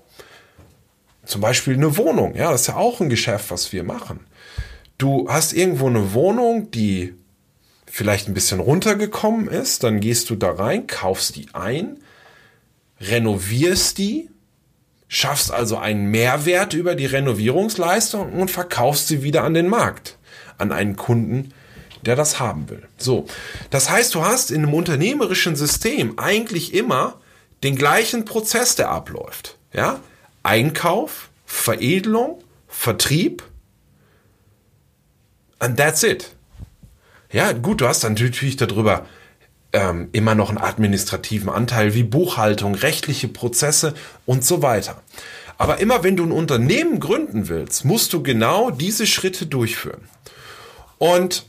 zum 1.26 1.40
Beispiel 1.40 1.74
eine 1.74 1.96
Wohnung. 1.96 2.34
Ja, 2.34 2.52
das 2.52 2.62
ist 2.62 2.66
ja 2.68 2.76
auch 2.76 3.00
ein 3.00 3.08
Geschäft, 3.08 3.50
was 3.50 3.72
wir 3.72 3.84
machen. 3.84 4.20
Du 4.98 5.28
hast 5.28 5.52
irgendwo 5.52 5.88
eine 5.88 6.14
Wohnung, 6.14 6.70
die 6.70 7.14
vielleicht 7.86 8.28
ein 8.28 8.34
bisschen 8.34 8.60
runtergekommen 8.60 9.48
ist, 9.48 9.82
dann 9.82 10.00
gehst 10.00 10.30
du 10.30 10.36
da 10.36 10.52
rein, 10.52 10.86
kaufst 10.86 11.36
die 11.36 11.48
ein, 11.52 11.98
renovierst 13.00 13.98
die, 13.98 14.30
schaffst 15.08 15.52
also 15.52 15.76
einen 15.76 16.10
Mehrwert 16.10 16.74
über 16.74 16.94
die 16.94 17.06
Renovierungsleistung 17.06 18.32
und 18.32 18.50
verkaufst 18.50 19.08
sie 19.08 19.22
wieder 19.22 19.44
an 19.44 19.54
den 19.54 19.68
Markt, 19.68 20.18
an 20.58 20.72
einen 20.72 20.96
Kunden, 20.96 21.52
der 22.02 22.16
das 22.16 22.38
haben 22.40 22.68
will. 22.68 22.82
So, 22.98 23.26
das 23.70 23.90
heißt, 23.90 24.14
du 24.14 24.24
hast 24.24 24.50
in 24.50 24.62
einem 24.62 24.74
unternehmerischen 24.74 25.56
System 25.56 26.18
eigentlich 26.18 26.74
immer 26.74 27.20
den 27.62 27.76
gleichen 27.76 28.24
Prozess, 28.24 28.76
der 28.76 28.90
abläuft. 28.90 29.58
Ja? 29.72 30.00
Einkauf, 30.46 31.28
Veredelung, 31.44 32.42
Vertrieb, 32.68 33.42
and 35.58 35.76
that's 35.76 36.02
it. 36.02 36.30
Ja, 37.32 37.52
gut, 37.52 37.80
du 37.80 37.88
hast 37.88 38.04
dann 38.04 38.14
natürlich 38.14 38.56
darüber 38.56 39.06
ähm, 39.72 40.08
immer 40.12 40.36
noch 40.36 40.48
einen 40.48 40.58
administrativen 40.58 41.48
Anteil 41.48 41.94
wie 41.94 42.04
Buchhaltung, 42.04 42.76
rechtliche 42.76 43.26
Prozesse 43.26 43.94
und 44.24 44.44
so 44.44 44.62
weiter. 44.62 45.02
Aber 45.58 45.78
immer 45.80 46.04
wenn 46.04 46.16
du 46.16 46.24
ein 46.24 46.32
Unternehmen 46.32 47.00
gründen 47.00 47.48
willst, 47.48 47.84
musst 47.84 48.12
du 48.12 48.22
genau 48.22 48.70
diese 48.70 49.06
Schritte 49.06 49.46
durchführen. 49.46 50.08
Und 50.98 51.44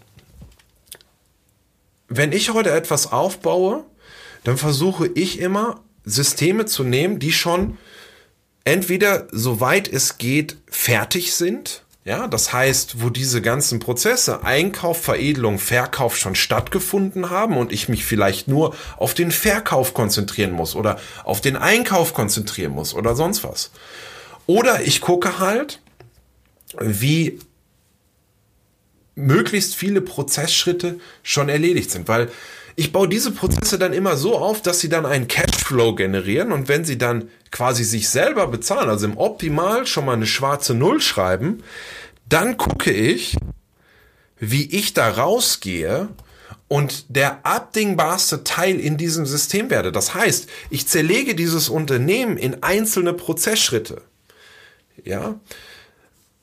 wenn 2.08 2.32
ich 2.32 2.52
heute 2.52 2.72
etwas 2.72 3.12
aufbaue, 3.12 3.84
dann 4.44 4.58
versuche 4.58 5.08
ich 5.08 5.40
immer 5.40 5.82
Systeme 6.04 6.66
zu 6.66 6.84
nehmen, 6.84 7.20
die 7.20 7.34
schon 7.34 7.78
entweder 8.68 9.28
soweit 9.32 9.88
es 9.88 10.18
geht 10.18 10.58
fertig 10.70 11.34
sind 11.34 11.84
ja, 12.04 12.30
das 12.30 12.54
heißt, 12.54 13.02
wo 13.02 13.10
diese 13.10 13.42
ganzen 13.42 13.80
Prozesse, 13.80 14.46
Einkauf, 14.46 15.02
Veredelung, 15.02 15.60
Verkauf 15.60 16.16
schon 16.16 16.36
stattgefunden 16.36 17.30
haben 17.30 17.58
und 17.58 17.74
ich 17.74 17.90
mich 17.90 18.06
vielleicht 18.06 18.48
nur 18.48 18.74
auf 18.96 19.14
den 19.14 19.30
Verkauf 19.30 19.94
konzentrieren 19.94 20.54
muss 20.54 20.74
oder 20.74 21.02
auf 21.26 21.42
den 21.42 21.58
Einkauf 21.58 22.14
konzentrieren 22.14 22.72
muss 22.72 22.94
oder 22.94 23.14
sonst 23.14 23.44
was. 23.44 23.72
Oder 24.46 24.84
ich 24.84 25.02
gucke 25.02 25.40
halt, 25.40 25.82
wie 26.80 27.40
möglichst 29.16 29.76
viele 29.76 30.00
Prozessschritte 30.00 31.02
schon 31.24 31.50
erledigt 31.50 31.92
sind, 31.92 32.08
weil 32.08 32.32
ich 32.80 32.92
baue 32.92 33.10
diese 33.10 33.32
Prozesse 33.32 33.80
dann 33.80 33.92
immer 33.92 34.16
so 34.18 34.38
auf, 34.38 34.62
dass 34.62 34.80
sie 34.80 34.88
dann 34.88 35.08
einen 35.08 35.28
Cashflow 35.28 35.96
generieren 35.96 36.52
und 36.52 36.68
wenn 36.68 36.86
sie 36.86 37.00
dann 37.00 37.30
quasi 37.50 37.84
sich 37.84 38.08
selber 38.08 38.46
bezahlen, 38.48 38.88
also 38.88 39.08
im 39.08 39.18
Optimal 39.18 39.88
schon 39.88 40.06
mal 40.06 40.14
eine 40.14 40.28
schwarze 40.28 40.76
Null 40.76 41.02
schreiben, 41.02 41.64
dann 42.30 42.56
gucke 42.56 42.92
ich, 42.92 43.36
wie 44.40 44.70
ich 44.70 44.94
da 44.94 45.10
rausgehe 45.10 46.10
und 46.68 47.06
der 47.10 47.44
abdingbarste 47.48 48.44
Teil 48.44 48.80
in 48.80 48.96
diesem 48.96 49.26
System 49.26 49.72
werde. 49.72 49.92
Das 49.92 50.14
heißt, 50.14 50.48
ich 50.70 50.88
zerlege 50.88 51.34
dieses 51.34 51.70
Unternehmen 51.70 52.38
in 52.38 52.62
einzelne 52.62 53.14
Prozessschritte. 53.14 54.04
Ja, 55.04 55.40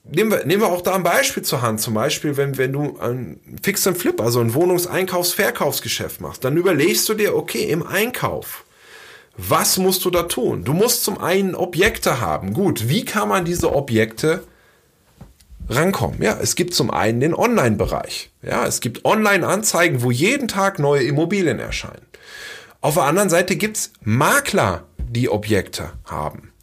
nehmen 0.04 0.30
wir, 0.30 0.44
nehmen 0.44 0.62
wir 0.62 0.68
auch 0.68 0.82
da 0.82 0.94
ein 0.94 1.02
Beispiel 1.02 1.42
zur 1.42 1.62
Hand. 1.62 1.80
Zum 1.80 1.94
Beispiel, 1.94 2.36
wenn, 2.36 2.58
wenn 2.58 2.72
du 2.72 2.98
ein 2.98 3.40
Fix 3.62 3.86
and 3.86 3.98
Flip, 3.98 4.20
also 4.20 4.40
ein 4.40 4.54
Wohnungseinkaufs-Verkaufsgeschäft 4.54 6.20
machst, 6.20 6.44
dann 6.44 6.56
überlegst 6.56 7.08
du 7.08 7.14
dir, 7.14 7.34
okay, 7.34 7.64
im 7.64 7.86
Einkauf, 7.86 8.64
was 9.36 9.78
musst 9.78 10.04
du 10.04 10.10
da 10.10 10.24
tun? 10.24 10.64
Du 10.64 10.72
musst 10.72 11.04
zum 11.04 11.18
einen 11.18 11.54
Objekte 11.54 12.20
haben. 12.20 12.52
Gut, 12.52 12.88
wie 12.88 13.04
kann 13.04 13.28
man 13.28 13.44
diese 13.44 13.74
Objekte 13.74 14.44
rankommen? 15.68 16.22
Ja, 16.22 16.38
es 16.40 16.54
gibt 16.54 16.74
zum 16.74 16.90
einen 16.90 17.20
den 17.20 17.34
Online-Bereich. 17.34 18.30
Ja, 18.42 18.64
es 18.66 18.80
gibt 18.80 19.04
Online-Anzeigen, 19.04 20.02
wo 20.02 20.10
jeden 20.10 20.46
Tag 20.46 20.78
neue 20.78 21.02
Immobilien 21.02 21.58
erscheinen. 21.58 22.06
Auf 22.80 22.94
der 22.94 23.04
anderen 23.04 23.30
Seite 23.30 23.56
gibt's 23.56 23.92
Makler, 24.02 24.84
die 24.98 25.28
Objekte 25.28 25.92
haben. 26.04 26.53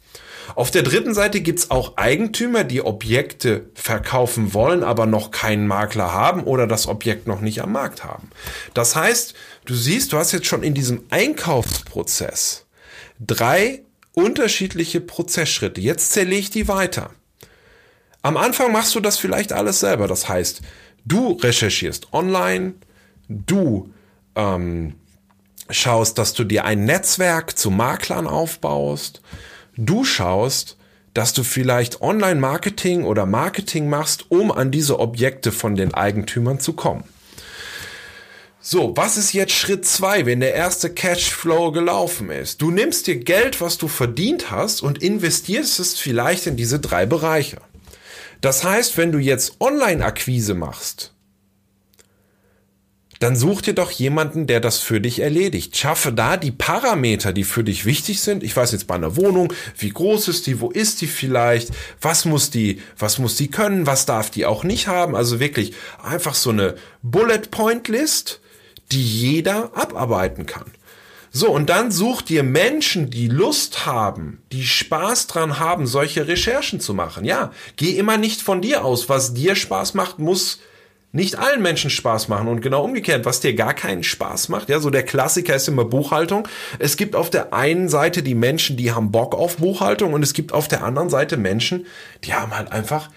Auf 0.54 0.70
der 0.70 0.82
dritten 0.82 1.14
Seite 1.14 1.40
gibt's 1.40 1.70
auch 1.70 1.96
Eigentümer, 1.96 2.64
die 2.64 2.82
Objekte 2.82 3.70
verkaufen 3.74 4.54
wollen, 4.54 4.82
aber 4.82 5.06
noch 5.06 5.30
keinen 5.30 5.66
Makler 5.66 6.12
haben 6.12 6.44
oder 6.44 6.66
das 6.66 6.86
Objekt 6.86 7.26
noch 7.26 7.40
nicht 7.40 7.62
am 7.62 7.72
Markt 7.72 8.04
haben. 8.04 8.30
Das 8.74 8.96
heißt, 8.96 9.34
du 9.64 9.74
siehst, 9.74 10.12
du 10.12 10.18
hast 10.18 10.32
jetzt 10.32 10.46
schon 10.46 10.62
in 10.62 10.74
diesem 10.74 11.04
Einkaufsprozess 11.10 12.66
drei 13.18 13.82
unterschiedliche 14.14 15.00
Prozessschritte. 15.00 15.80
Jetzt 15.80 16.12
zerlege 16.12 16.40
ich 16.40 16.50
die 16.50 16.68
weiter. 16.68 17.10
Am 18.22 18.36
Anfang 18.36 18.72
machst 18.72 18.94
du 18.94 19.00
das 19.00 19.18
vielleicht 19.18 19.52
alles 19.52 19.80
selber. 19.80 20.06
Das 20.06 20.28
heißt, 20.28 20.62
du 21.04 21.32
recherchierst 21.32 22.12
online, 22.12 22.74
du 23.28 23.92
ähm, 24.36 24.94
schaust, 25.70 26.18
dass 26.18 26.34
du 26.34 26.44
dir 26.44 26.64
ein 26.64 26.84
Netzwerk 26.84 27.56
zu 27.58 27.70
Maklern 27.70 28.26
aufbaust, 28.26 29.22
du 29.86 30.04
schaust, 30.04 30.76
dass 31.14 31.32
du 31.32 31.44
vielleicht 31.44 32.00
Online-Marketing 32.00 33.04
oder 33.04 33.26
Marketing 33.26 33.88
machst, 33.88 34.26
um 34.30 34.50
an 34.50 34.70
diese 34.70 34.98
Objekte 34.98 35.52
von 35.52 35.76
den 35.76 35.92
Eigentümern 35.94 36.58
zu 36.58 36.72
kommen. 36.72 37.04
So, 38.64 38.96
was 38.96 39.16
ist 39.16 39.32
jetzt 39.32 39.52
Schritt 39.52 39.84
zwei, 39.84 40.24
wenn 40.24 40.38
der 40.38 40.54
erste 40.54 40.88
Cashflow 40.88 41.72
gelaufen 41.72 42.30
ist? 42.30 42.62
Du 42.62 42.70
nimmst 42.70 43.08
dir 43.08 43.16
Geld, 43.16 43.60
was 43.60 43.76
du 43.76 43.88
verdient 43.88 44.52
hast 44.52 44.82
und 44.82 45.02
investierst 45.02 45.80
es 45.80 45.98
vielleicht 45.98 46.46
in 46.46 46.56
diese 46.56 46.78
drei 46.78 47.04
Bereiche. 47.04 47.58
Das 48.40 48.62
heißt, 48.62 48.96
wenn 48.96 49.10
du 49.10 49.18
jetzt 49.18 49.60
Online-Akquise 49.60 50.54
machst, 50.54 51.12
dann 53.22 53.36
such 53.36 53.62
dir 53.62 53.74
doch 53.74 53.90
jemanden, 53.92 54.46
der 54.48 54.58
das 54.58 54.80
für 54.80 55.00
dich 55.00 55.20
erledigt. 55.20 55.76
Schaffe 55.76 56.12
da 56.12 56.36
die 56.36 56.50
Parameter, 56.50 57.32
die 57.32 57.44
für 57.44 57.62
dich 57.62 57.84
wichtig 57.84 58.20
sind. 58.20 58.42
Ich 58.42 58.56
weiß 58.56 58.72
jetzt 58.72 58.88
bei 58.88 58.96
einer 58.96 59.16
Wohnung, 59.16 59.52
wie 59.78 59.90
groß 59.90 60.26
ist 60.28 60.46
die, 60.48 60.60
wo 60.60 60.70
ist 60.70 61.00
die 61.00 61.06
vielleicht, 61.06 61.70
was 62.00 62.24
muss 62.24 62.50
die, 62.50 62.82
was 62.98 63.18
muss 63.18 63.36
die 63.36 63.48
können, 63.48 63.86
was 63.86 64.06
darf 64.06 64.30
die 64.30 64.44
auch 64.44 64.64
nicht 64.64 64.88
haben. 64.88 65.14
Also 65.14 65.38
wirklich 65.38 65.72
einfach 66.02 66.34
so 66.34 66.50
eine 66.50 66.74
Bullet 67.02 67.50
Point 67.50 67.86
List, 67.86 68.40
die 68.90 69.02
jeder 69.02 69.70
abarbeiten 69.76 70.46
kann. 70.46 70.72
So, 71.30 71.48
und 71.50 71.70
dann 71.70 71.92
such 71.92 72.22
dir 72.22 72.42
Menschen, 72.42 73.08
die 73.08 73.28
Lust 73.28 73.86
haben, 73.86 74.42
die 74.52 74.66
Spaß 74.66 75.28
dran 75.28 75.58
haben, 75.58 75.86
solche 75.86 76.26
Recherchen 76.26 76.80
zu 76.80 76.92
machen. 76.92 77.24
Ja, 77.24 77.52
geh 77.76 77.92
immer 77.92 78.18
nicht 78.18 78.42
von 78.42 78.60
dir 78.60 78.84
aus. 78.84 79.08
Was 79.08 79.32
dir 79.32 79.54
Spaß 79.54 79.94
macht, 79.94 80.18
muss 80.18 80.58
nicht 81.12 81.38
allen 81.38 81.60
Menschen 81.60 81.90
Spaß 81.90 82.28
machen 82.28 82.48
und 82.48 82.62
genau 82.62 82.82
umgekehrt, 82.82 83.26
was 83.26 83.40
dir 83.40 83.54
gar 83.54 83.74
keinen 83.74 84.02
Spaß 84.02 84.48
macht. 84.48 84.70
Ja, 84.70 84.80
so 84.80 84.90
der 84.90 85.02
Klassiker 85.02 85.54
ist 85.54 85.68
immer 85.68 85.84
Buchhaltung. 85.84 86.48
Es 86.78 86.96
gibt 86.96 87.14
auf 87.14 87.28
der 87.28 87.52
einen 87.52 87.88
Seite 87.88 88.22
die 88.22 88.34
Menschen, 88.34 88.76
die 88.78 88.92
haben 88.92 89.12
Bock 89.12 89.34
auf 89.34 89.58
Buchhaltung 89.58 90.14
und 90.14 90.22
es 90.22 90.32
gibt 90.32 90.52
auf 90.52 90.68
der 90.68 90.82
anderen 90.82 91.10
Seite 91.10 91.36
Menschen, 91.36 91.86
die 92.24 92.32
haben 92.32 92.56
halt 92.56 92.72
einfach 92.72 93.10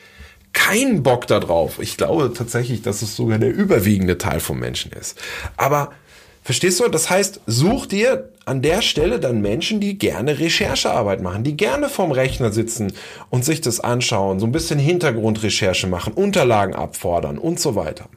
keinen 0.52 1.04
Bock 1.04 1.28
darauf. 1.28 1.80
Ich 1.80 1.98
glaube 1.98 2.34
tatsächlich, 2.34 2.82
dass 2.82 3.02
es 3.02 3.16
sogar 3.16 3.38
der 3.40 3.54
überwiegende 3.54 4.18
Teil 4.18 4.40
von 4.40 4.60
Menschen 4.60 4.92
ist. 4.92 5.22
Aber 5.58 5.92
Verstehst 6.46 6.80
du? 6.80 6.88
Das 6.88 7.10
heißt, 7.10 7.42
such 7.48 7.88
dir 7.88 8.30
an 8.46 8.62
der 8.62 8.84
Stelle 8.84 9.20
dann 9.20 9.42
Menschen, 9.42 9.80
die 9.80 9.98
gerne 9.98 10.38
Recherchearbeit 10.38 11.20
machen, 11.20 11.44
die 11.44 11.58
gerne 11.58 11.90
vorm 11.90 12.12
Rechner 12.12 12.52
sitzen 12.52 12.94
und 13.32 13.44
sich 13.44 13.62
das 13.62 13.80
anschauen, 13.80 14.40
so 14.40 14.46
ein 14.46 14.52
bisschen 14.52 14.78
Hintergrundrecherche 14.78 15.88
machen, 15.88 16.14
Unterlagen 16.14 16.76
abfordern 16.76 17.40
und 17.40 17.60
so 17.60 17.74
weiter. 17.76 18.10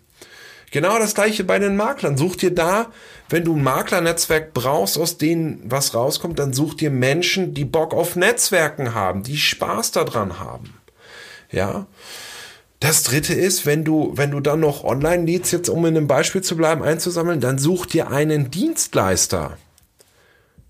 Genau 0.70 0.98
das 0.98 1.14
gleiche 1.14 1.42
bei 1.42 1.58
den 1.58 1.76
Maklern. 1.76 2.18
Such 2.18 2.36
dir 2.36 2.54
da, 2.54 2.88
wenn 3.30 3.44
du 3.44 3.56
ein 3.56 3.62
Maklernetzwerk 3.62 4.52
brauchst, 4.52 4.98
aus 4.98 5.16
denen 5.16 5.62
was 5.64 5.94
rauskommt, 5.94 6.38
dann 6.38 6.52
such 6.52 6.74
dir 6.74 6.90
Menschen, 6.90 7.54
die 7.54 7.64
Bock 7.64 7.94
auf 7.94 8.14
Netzwerken 8.14 8.94
haben, 8.94 9.22
die 9.22 9.38
Spaß 9.38 9.92
daran 9.92 10.38
haben. 10.38 10.74
Ja. 11.50 11.86
Das 12.80 13.02
dritte 13.02 13.34
ist, 13.34 13.66
wenn 13.66 13.84
du, 13.84 14.12
wenn 14.14 14.30
du 14.30 14.40
dann 14.40 14.60
noch 14.60 14.84
Online-Leads, 14.84 15.50
jetzt 15.50 15.68
um 15.68 15.84
in 15.84 15.96
einem 15.96 16.06
Beispiel 16.06 16.42
zu 16.42 16.56
bleiben, 16.56 16.82
einzusammeln, 16.82 17.40
dann 17.40 17.58
such 17.58 17.86
dir 17.86 18.10
einen 18.10 18.50
Dienstleister, 18.50 19.58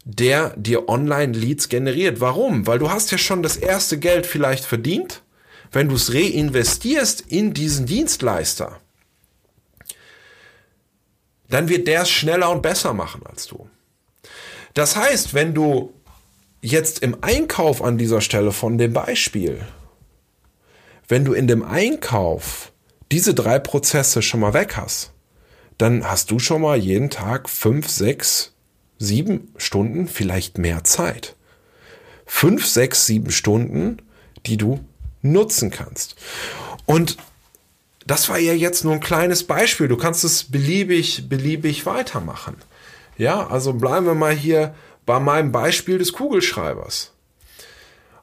der 0.05 0.55
dir 0.57 0.89
Online-Leads 0.89 1.69
generiert. 1.69 2.21
Warum? 2.21 2.67
Weil 2.67 2.79
du 2.79 2.91
hast 2.91 3.11
ja 3.11 3.19
schon 3.19 3.43
das 3.43 3.59
erste 3.59 3.99
Geld 3.99 4.25
vielleicht 4.25 4.65
verdient. 4.65 5.23
Wenn 5.71 5.91
du 5.91 5.97
es 5.97 6.15
reinvestierst 6.15 7.21
in 7.29 7.53
diesen 7.53 7.85
Dienstleister, 7.85 8.81
dann 11.51 11.69
wird 11.69 11.89
der 11.89 12.03
es 12.03 12.11
schneller 12.11 12.51
und 12.51 12.63
besser 12.63 12.95
machen 12.95 13.23
als 13.27 13.47
du. 13.47 13.69
Das 14.73 14.97
heißt, 14.97 15.35
wenn 15.35 15.53
du 15.53 15.93
jetzt 16.63 17.01
im 17.01 17.23
Einkauf 17.23 17.83
an 17.83 17.99
dieser 17.99 18.23
Stelle 18.23 18.53
von 18.53 18.79
dem 18.79 18.95
Beispiel, 18.95 19.61
wenn 21.09 21.25
du 21.25 21.33
in 21.33 21.47
dem 21.47 21.63
Einkauf 21.63 22.73
diese 23.11 23.35
drei 23.35 23.59
Prozesse 23.59 24.23
schon 24.23 24.41
mal 24.41 24.53
weg 24.53 24.77
hast, 24.77 25.13
dann 25.79 26.05
hast 26.05 26.31
du 26.31 26.39
schon 26.39 26.63
mal 26.63 26.77
jeden 26.77 27.09
Tag 27.09 27.49
fünf, 27.49 27.89
sechs, 27.89 28.53
sieben 28.99 29.53
Stunden, 29.57 30.07
vielleicht 30.07 30.59
mehr 30.59 30.85
Zeit. 30.85 31.35
Fünf, 32.27 32.67
sechs, 32.67 33.07
sieben 33.07 33.31
Stunden, 33.31 34.03
die 34.45 34.59
du 34.59 34.81
nutzen 35.23 35.71
kannst. 35.71 36.17
Und 36.85 37.17
das 38.07 38.29
war 38.29 38.39
ja 38.39 38.53
jetzt 38.53 38.85
nur 38.85 38.95
ein 38.95 39.01
kleines 39.01 39.45
Beispiel. 39.45 39.89
Du 39.89 39.97
kannst 39.97 40.25
es 40.25 40.45
beliebig, 40.45 41.29
beliebig 41.29 41.87
weitermachen. 41.87 42.57
Ja, 43.17 43.47
also 43.47 43.73
bleiben 43.73 44.07
wir 44.07 44.15
mal 44.15 44.35
hier 44.35 44.75
bei 45.07 45.19
meinem 45.21 45.53
Beispiel 45.53 45.99
des 45.99 46.13
Kugelschreibers. 46.13 47.13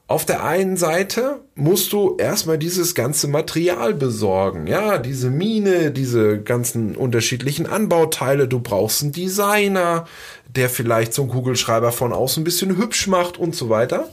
Auf 0.08 0.24
der 0.24 0.44
einen 0.44 0.78
Seite 0.78 1.42
musst 1.56 1.92
du 1.92 2.16
erstmal 2.18 2.60
dieses 2.60 2.94
ganze 2.94 3.28
Material 3.28 3.96
besorgen. 3.96 4.68
Ja, 4.68 5.00
diese 5.00 5.32
Mine, 5.32 5.90
diese 5.92 6.40
ganzen 6.40 6.96
unterschiedlichen 6.96 7.66
Anbauteile. 7.66 8.48
Du 8.48 8.60
brauchst 8.60 9.02
einen 9.02 9.14
Designer, 9.14 10.06
der 10.48 10.70
vielleicht 10.70 11.16
so 11.16 11.24
einen 11.24 11.32
Kugelschreiber 11.32 11.92
von 11.92 12.14
außen 12.14 12.42
ein 12.42 12.44
bisschen 12.44 12.78
hübsch 12.78 13.08
macht 13.08 13.40
und 13.40 13.56
so 13.56 13.70
weiter. 13.70 14.08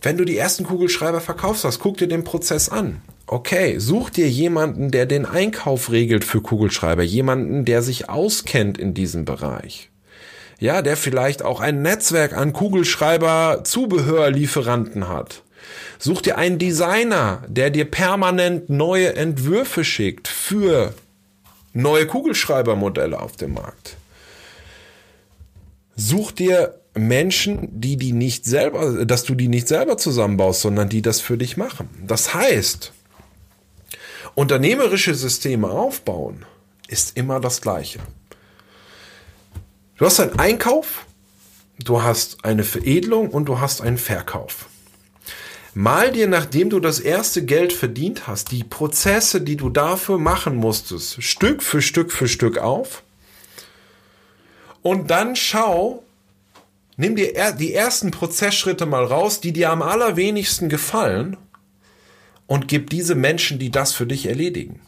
Wenn 0.00 0.16
du 0.16 0.24
die 0.24 0.38
ersten 0.38 0.64
Kugelschreiber 0.64 1.20
verkaufst 1.20 1.64
hast, 1.64 1.80
guck 1.80 1.96
dir 1.96 2.08
den 2.08 2.22
Prozess 2.22 2.68
an. 2.68 3.02
Okay, 3.26 3.78
such 3.80 4.10
dir 4.10 4.28
jemanden, 4.28 4.92
der 4.92 5.06
den 5.06 5.24
Einkauf 5.26 5.90
regelt 5.90 6.24
für 6.24 6.40
Kugelschreiber, 6.40 7.02
jemanden, 7.02 7.64
der 7.64 7.82
sich 7.82 8.08
auskennt 8.08 8.78
in 8.78 8.94
diesem 8.94 9.24
Bereich. 9.24 9.90
Ja, 10.58 10.82
der 10.82 10.96
vielleicht 10.96 11.42
auch 11.42 11.60
ein 11.60 11.82
Netzwerk 11.82 12.34
an 12.34 12.52
Kugelschreiber-Zubehörlieferanten 12.52 15.08
hat. 15.08 15.42
Such 15.98 16.22
dir 16.22 16.38
einen 16.38 16.58
Designer, 16.58 17.42
der 17.48 17.70
dir 17.70 17.90
permanent 17.90 18.70
neue 18.70 19.16
Entwürfe 19.16 19.84
schickt 19.84 20.28
für 20.28 20.94
neue 21.72 22.06
Kugelschreibermodelle 22.06 23.18
auf 23.18 23.36
dem 23.36 23.54
Markt. 23.54 23.96
Such 25.96 26.32
dir 26.32 26.80
Menschen, 26.94 27.68
die 27.80 27.96
die 27.96 28.12
nicht 28.12 28.44
selber, 28.44 29.04
dass 29.04 29.24
du 29.24 29.34
die 29.34 29.48
nicht 29.48 29.68
selber 29.68 29.96
zusammenbaust, 29.96 30.60
sondern 30.60 30.88
die 30.88 31.02
das 31.02 31.20
für 31.20 31.36
dich 31.36 31.56
machen. 31.56 31.88
Das 32.06 32.34
heißt, 32.34 32.92
unternehmerische 34.34 35.14
Systeme 35.14 35.68
aufbauen 35.68 36.44
ist 36.88 37.16
immer 37.16 37.40
das 37.40 37.60
Gleiche. 37.60 38.00
Du 39.96 40.06
hast 40.06 40.18
einen 40.18 40.36
Einkauf, 40.40 41.06
du 41.78 42.02
hast 42.02 42.44
eine 42.44 42.64
Veredelung 42.64 43.30
und 43.30 43.44
du 43.44 43.60
hast 43.60 43.80
einen 43.80 43.98
Verkauf. 43.98 44.66
Mal 45.72 46.10
dir, 46.10 46.26
nachdem 46.26 46.68
du 46.68 46.80
das 46.80 46.98
erste 46.98 47.44
Geld 47.44 47.72
verdient 47.72 48.26
hast, 48.26 48.50
die 48.50 48.64
Prozesse, 48.64 49.40
die 49.40 49.56
du 49.56 49.70
dafür 49.70 50.18
machen 50.18 50.56
musstest, 50.56 51.22
Stück 51.22 51.62
für 51.62 51.80
Stück 51.80 52.10
für 52.10 52.26
Stück 52.26 52.58
auf. 52.58 53.04
Und 54.82 55.10
dann 55.10 55.36
schau, 55.36 56.02
nimm 56.96 57.14
dir 57.14 57.52
die 57.52 57.72
ersten 57.72 58.10
Prozessschritte 58.10 58.86
mal 58.86 59.04
raus, 59.04 59.40
die 59.40 59.52
dir 59.52 59.70
am 59.70 59.82
allerwenigsten 59.82 60.68
gefallen 60.68 61.36
und 62.48 62.66
gib 62.66 62.90
diese 62.90 63.14
Menschen, 63.14 63.60
die 63.60 63.70
das 63.70 63.92
für 63.92 64.06
dich 64.06 64.26
erledigen. 64.26 64.80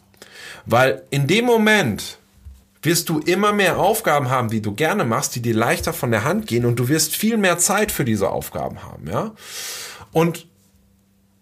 Weil 0.65 1.03
in 1.11 1.27
dem 1.27 1.45
Moment 1.45 2.17
wirst 2.87 3.09
du 3.09 3.19
immer 3.19 3.53
mehr 3.53 3.77
Aufgaben 3.77 4.31
haben, 4.31 4.49
die 4.49 4.61
du 4.61 4.73
gerne 4.73 5.05
machst, 5.05 5.35
die 5.35 5.41
dir 5.41 5.53
leichter 5.53 5.93
von 5.93 6.09
der 6.09 6.23
Hand 6.23 6.47
gehen 6.47 6.65
und 6.65 6.79
du 6.79 6.87
wirst 6.87 7.15
viel 7.15 7.37
mehr 7.37 7.59
Zeit 7.59 7.91
für 7.91 8.05
diese 8.05 8.31
Aufgaben 8.31 8.81
haben, 8.81 9.07
ja. 9.07 9.35
Und 10.11 10.47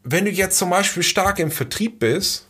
wenn 0.03 0.25
du 0.25 0.31
jetzt 0.31 0.57
zum 0.57 0.69
Beispiel 0.69 1.03
stark 1.03 1.39
im 1.39 1.51
Vertrieb 1.51 1.99
bist, 1.99 2.47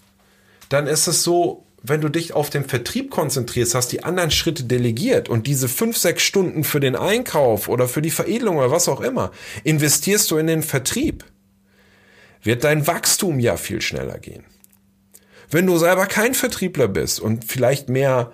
dann 0.69 0.87
ist 0.87 1.07
es 1.07 1.23
so, 1.23 1.65
wenn 1.83 2.01
du 2.01 2.09
dich 2.09 2.33
auf 2.33 2.49
den 2.49 2.65
Vertrieb 2.65 3.11
konzentrierst, 3.11 3.75
hast 3.75 3.91
die 3.91 4.03
anderen 4.03 4.31
Schritte 4.31 4.63
delegiert 4.63 5.29
und 5.29 5.45
diese 5.45 5.67
fünf, 5.67 5.97
sechs 5.97 6.23
Stunden 6.23 6.63
für 6.63 6.79
den 6.79 6.95
Einkauf 6.95 7.67
oder 7.67 7.87
für 7.87 8.01
die 8.01 8.09
Veredelung 8.09 8.57
oder 8.57 8.71
was 8.71 8.89
auch 8.89 9.01
immer, 9.01 9.31
investierst 9.63 10.31
du 10.31 10.37
in 10.37 10.47
den 10.47 10.63
Vertrieb, 10.63 11.23
wird 12.41 12.63
dein 12.63 12.87
Wachstum 12.87 13.39
ja 13.39 13.57
viel 13.57 13.81
schneller 13.81 14.17
gehen. 14.17 14.45
Wenn 15.51 15.67
du 15.67 15.77
selber 15.77 16.07
kein 16.07 16.33
Vertriebler 16.33 16.87
bist 16.87 17.19
und 17.19 17.45
vielleicht 17.45 17.89
mehr 17.89 18.31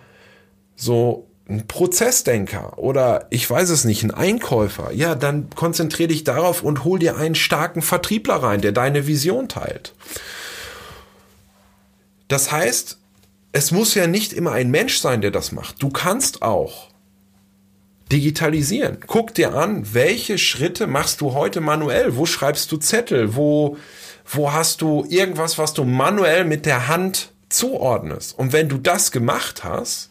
so 0.82 1.28
ein 1.48 1.68
Prozessdenker 1.68 2.80
oder 2.80 3.28
ich 3.30 3.48
weiß 3.48 3.70
es 3.70 3.84
nicht, 3.84 4.04
ein 4.04 4.12
Einkäufer, 4.12 4.92
ja, 4.94 5.16
dann 5.16 5.50
konzentrier 5.52 6.08
dich 6.08 6.24
darauf 6.24 6.64
und 6.64 6.84
hol 6.84 6.98
dir 6.98 7.18
einen 7.18 7.36
starken 7.36 7.82
Vertriebler 7.82 8.36
rein, 8.36 8.62
der 8.62 8.72
deine 8.72 9.06
Vision 9.06 9.48
teilt. 9.48 9.94
Das 12.28 12.52
heißt, 12.52 12.98
es 13.52 13.72
muss 13.72 13.94
ja 13.94 14.08
nicht 14.08 14.34
immer 14.34 14.54
ein 14.54 14.72
Mensch 14.72 14.98
sein, 15.00 15.22
der 15.22 15.32
das 15.32 15.52
macht. 15.52 15.84
Du 15.84 15.90
kannst 15.90 16.42
auch 16.42 16.88
digitalisieren. 18.12 18.98
Guck 19.06 19.36
dir 19.36 19.54
an, 19.54 19.94
welche 19.94 20.38
Schritte 20.38 20.88
machst 20.88 21.22
du 21.22 21.34
heute 21.34 21.62
manuell? 21.62 22.16
Wo 22.16 22.26
schreibst 22.26 22.72
du 22.72 22.78
Zettel? 22.78 23.36
Wo, 23.36 23.78
wo 24.26 24.52
hast 24.52 24.82
du 24.82 25.06
irgendwas, 25.10 25.58
was 25.58 25.74
du 25.74 25.84
manuell 25.84 26.46
mit 26.46 26.66
der 26.66 26.88
Hand 26.88 27.34
zuordnest? 27.50 28.38
Und 28.38 28.54
wenn 28.54 28.70
du 28.70 28.78
das 28.78 29.12
gemacht 29.12 29.64
hast, 29.64 30.11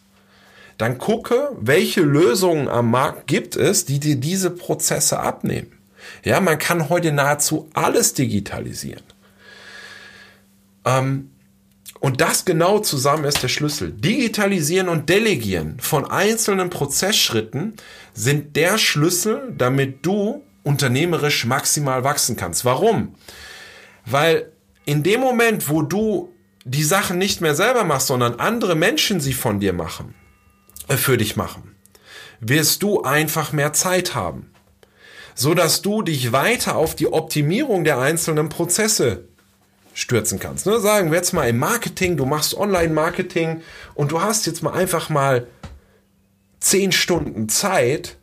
dann 0.77 0.97
gucke, 0.97 1.55
welche 1.59 2.01
Lösungen 2.01 2.67
am 2.67 2.91
Markt 2.91 3.27
gibt 3.27 3.55
es, 3.55 3.85
die 3.85 3.99
dir 3.99 4.15
diese 4.15 4.51
Prozesse 4.51 5.19
abnehmen. 5.19 5.71
Ja, 6.23 6.39
man 6.39 6.57
kann 6.57 6.89
heute 6.89 7.11
nahezu 7.11 7.69
alles 7.73 8.13
digitalisieren. 8.13 9.03
Ähm, 10.85 11.31
und 11.99 12.19
das 12.19 12.45
genau 12.45 12.79
zusammen 12.79 13.25
ist 13.25 13.43
der 13.43 13.47
Schlüssel. 13.47 13.91
Digitalisieren 13.91 14.89
und 14.89 15.07
Delegieren 15.07 15.77
von 15.79 16.09
einzelnen 16.09 16.71
Prozessschritten 16.71 17.75
sind 18.13 18.55
der 18.55 18.79
Schlüssel, 18.79 19.53
damit 19.55 20.03
du 20.03 20.43
unternehmerisch 20.63 21.45
maximal 21.45 22.03
wachsen 22.03 22.35
kannst. 22.37 22.65
Warum? 22.65 23.15
Weil 24.05 24.51
in 24.85 25.03
dem 25.03 25.21
Moment, 25.21 25.69
wo 25.69 25.83
du 25.83 26.33
die 26.65 26.83
Sachen 26.83 27.17
nicht 27.17 27.41
mehr 27.41 27.55
selber 27.55 27.83
machst, 27.83 28.07
sondern 28.07 28.39
andere 28.39 28.75
Menschen 28.75 29.19
sie 29.19 29.33
von 29.33 29.59
dir 29.59 29.73
machen, 29.73 30.15
für 30.97 31.17
dich 31.17 31.35
machen, 31.35 31.75
wirst 32.39 32.83
du 32.83 33.03
einfach 33.03 33.53
mehr 33.53 33.73
Zeit 33.73 34.15
haben, 34.15 34.51
so 35.35 35.53
dass 35.53 35.81
du 35.81 36.01
dich 36.01 36.31
weiter 36.31 36.75
auf 36.75 36.95
die 36.95 37.11
Optimierung 37.11 37.83
der 37.83 37.99
einzelnen 37.99 38.49
Prozesse 38.49 39.25
stürzen 39.93 40.39
kannst. 40.39 40.65
Ne? 40.65 40.79
Sagen 40.79 41.11
wir 41.11 41.17
jetzt 41.17 41.33
mal 41.33 41.47
im 41.47 41.59
Marketing, 41.59 42.17
du 42.17 42.25
machst 42.25 42.55
Online-Marketing 42.55 43.61
und 43.93 44.11
du 44.11 44.21
hast 44.21 44.45
jetzt 44.45 44.63
mal 44.63 44.73
einfach 44.73 45.09
mal 45.09 45.47
zehn 46.59 46.91
Stunden 46.91 47.49
Zeit 47.49 48.17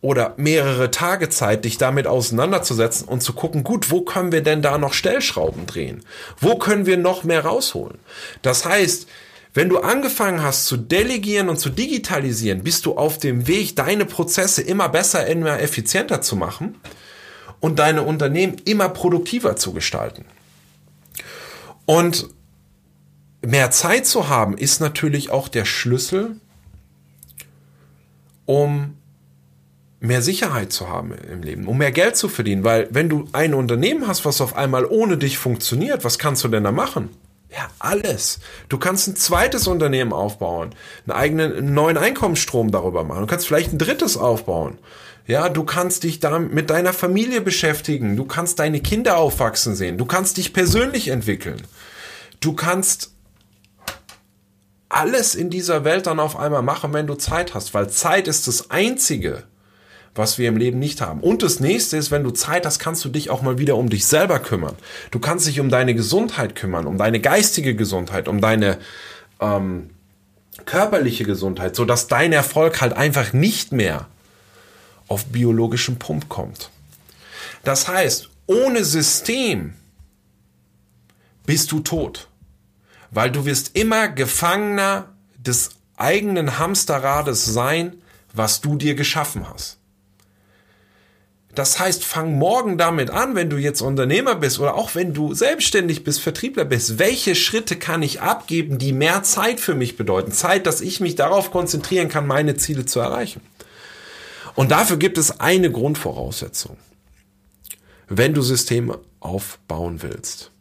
oder 0.00 0.34
mehrere 0.36 0.90
Tage 0.90 1.28
Zeit, 1.28 1.64
dich 1.64 1.76
damit 1.76 2.06
auseinanderzusetzen 2.06 3.08
und 3.08 3.22
zu 3.22 3.32
gucken, 3.32 3.64
gut, 3.64 3.90
wo 3.90 4.02
können 4.02 4.32
wir 4.32 4.42
denn 4.42 4.62
da 4.62 4.78
noch 4.78 4.92
Stellschrauben 4.92 5.66
drehen? 5.66 6.04
Wo 6.40 6.56
können 6.56 6.86
wir 6.86 6.96
noch 6.96 7.24
mehr 7.24 7.44
rausholen? 7.44 7.98
Das 8.42 8.64
heißt, 8.64 9.08
wenn 9.54 9.68
du 9.68 9.78
angefangen 9.78 10.42
hast 10.42 10.66
zu 10.66 10.76
delegieren 10.76 11.48
und 11.48 11.58
zu 11.58 11.70
digitalisieren, 11.70 12.62
bist 12.62 12.86
du 12.86 12.96
auf 12.96 13.18
dem 13.18 13.46
Weg, 13.46 13.76
deine 13.76 14.04
Prozesse 14.04 14.62
immer 14.62 14.88
besser, 14.88 15.26
immer 15.26 15.60
effizienter 15.60 16.20
zu 16.20 16.36
machen 16.36 16.76
und 17.60 17.78
deine 17.78 18.02
Unternehmen 18.02 18.56
immer 18.64 18.88
produktiver 18.88 19.56
zu 19.56 19.72
gestalten. 19.72 20.24
Und 21.86 22.28
mehr 23.40 23.70
Zeit 23.70 24.06
zu 24.06 24.28
haben, 24.28 24.56
ist 24.56 24.80
natürlich 24.80 25.30
auch 25.30 25.48
der 25.48 25.64
Schlüssel, 25.64 26.36
um 28.44 28.94
mehr 30.00 30.22
Sicherheit 30.22 30.72
zu 30.72 30.88
haben 30.88 31.12
im 31.12 31.42
Leben, 31.42 31.66
um 31.66 31.78
mehr 31.78 31.92
Geld 31.92 32.16
zu 32.16 32.28
verdienen. 32.28 32.64
Weil 32.64 32.88
wenn 32.90 33.08
du 33.08 33.24
ein 33.32 33.54
Unternehmen 33.54 34.06
hast, 34.06 34.24
was 34.24 34.40
auf 34.40 34.56
einmal 34.56 34.84
ohne 34.84 35.18
dich 35.18 35.38
funktioniert, 35.38 36.04
was 36.04 36.18
kannst 36.18 36.44
du 36.44 36.48
denn 36.48 36.64
da 36.64 36.72
machen? 36.72 37.10
Ja, 37.50 37.68
alles. 37.78 38.40
Du 38.68 38.78
kannst 38.78 39.08
ein 39.08 39.16
zweites 39.16 39.66
Unternehmen 39.66 40.12
aufbauen, 40.12 40.74
einen 41.06 41.16
eigenen 41.16 41.52
einen 41.56 41.74
neuen 41.74 41.96
Einkommensstrom 41.96 42.70
darüber 42.70 43.04
machen. 43.04 43.22
Du 43.22 43.26
kannst 43.26 43.46
vielleicht 43.46 43.72
ein 43.72 43.78
drittes 43.78 44.16
aufbauen. 44.16 44.78
Ja, 45.26 45.48
du 45.48 45.64
kannst 45.64 46.04
dich 46.04 46.20
da 46.20 46.38
mit 46.38 46.70
deiner 46.70 46.92
Familie 46.92 47.40
beschäftigen. 47.40 48.16
Du 48.16 48.24
kannst 48.24 48.58
deine 48.58 48.80
Kinder 48.80 49.18
aufwachsen 49.18 49.74
sehen. 49.74 49.98
Du 49.98 50.06
kannst 50.06 50.36
dich 50.36 50.52
persönlich 50.52 51.08
entwickeln. 51.08 51.62
Du 52.40 52.54
kannst 52.54 53.12
alles 54.88 55.34
in 55.34 55.50
dieser 55.50 55.84
Welt 55.84 56.06
dann 56.06 56.20
auf 56.20 56.36
einmal 56.36 56.62
machen, 56.62 56.92
wenn 56.94 57.06
du 57.06 57.14
Zeit 57.14 57.54
hast, 57.54 57.74
weil 57.74 57.90
Zeit 57.90 58.26
ist 58.26 58.48
das 58.48 58.70
einzige, 58.70 59.44
was 60.18 60.36
wir 60.36 60.48
im 60.48 60.56
Leben 60.56 60.78
nicht 60.78 61.00
haben. 61.00 61.20
Und 61.20 61.42
das 61.42 61.60
nächste 61.60 61.96
ist, 61.96 62.10
wenn 62.10 62.24
du 62.24 62.30
Zeit 62.30 62.66
hast, 62.66 62.80
kannst 62.80 63.04
du 63.04 63.08
dich 63.08 63.30
auch 63.30 63.40
mal 63.40 63.58
wieder 63.58 63.76
um 63.76 63.88
dich 63.88 64.04
selber 64.04 64.40
kümmern. 64.40 64.76
Du 65.10 65.20
kannst 65.20 65.46
dich 65.46 65.60
um 65.60 65.70
deine 65.70 65.94
Gesundheit 65.94 66.54
kümmern, 66.56 66.86
um 66.86 66.98
deine 66.98 67.20
geistige 67.20 67.74
Gesundheit, 67.74 68.28
um 68.28 68.40
deine 68.40 68.78
ähm, 69.40 69.90
körperliche 70.66 71.24
Gesundheit, 71.24 71.76
so 71.76 71.84
dass 71.84 72.08
dein 72.08 72.32
Erfolg 72.32 72.80
halt 72.80 72.92
einfach 72.92 73.32
nicht 73.32 73.72
mehr 73.72 74.06
auf 75.06 75.24
biologischen 75.26 75.98
Pump 75.98 76.28
kommt. 76.28 76.70
Das 77.64 77.88
heißt, 77.88 78.28
ohne 78.46 78.84
System 78.84 79.74
bist 81.46 81.72
du 81.72 81.80
tot, 81.80 82.28
weil 83.10 83.30
du 83.30 83.46
wirst 83.46 83.76
immer 83.76 84.08
Gefangener 84.08 85.14
des 85.38 85.70
eigenen 85.96 86.58
Hamsterrades 86.58 87.44
sein, 87.46 88.02
was 88.34 88.60
du 88.60 88.76
dir 88.76 88.94
geschaffen 88.94 89.48
hast. 89.48 89.77
Das 91.58 91.80
heißt, 91.80 92.04
fang 92.04 92.38
morgen 92.38 92.78
damit 92.78 93.10
an, 93.10 93.34
wenn 93.34 93.50
du 93.50 93.56
jetzt 93.56 93.80
Unternehmer 93.80 94.36
bist 94.36 94.60
oder 94.60 94.76
auch 94.76 94.94
wenn 94.94 95.12
du 95.12 95.34
selbstständig 95.34 96.04
bist, 96.04 96.20
Vertriebler 96.20 96.64
bist. 96.64 97.00
Welche 97.00 97.34
Schritte 97.34 97.74
kann 97.74 98.00
ich 98.00 98.20
abgeben, 98.20 98.78
die 98.78 98.92
mehr 98.92 99.24
Zeit 99.24 99.58
für 99.58 99.74
mich 99.74 99.96
bedeuten? 99.96 100.30
Zeit, 100.30 100.68
dass 100.68 100.80
ich 100.80 101.00
mich 101.00 101.16
darauf 101.16 101.50
konzentrieren 101.50 102.08
kann, 102.08 102.28
meine 102.28 102.56
Ziele 102.56 102.86
zu 102.86 103.00
erreichen. 103.00 103.40
Und 104.54 104.70
dafür 104.70 104.98
gibt 104.98 105.18
es 105.18 105.40
eine 105.40 105.72
Grundvoraussetzung, 105.72 106.76
wenn 108.06 108.34
du 108.34 108.42
Systeme 108.42 109.00
aufbauen 109.18 110.00
willst. 110.02 110.52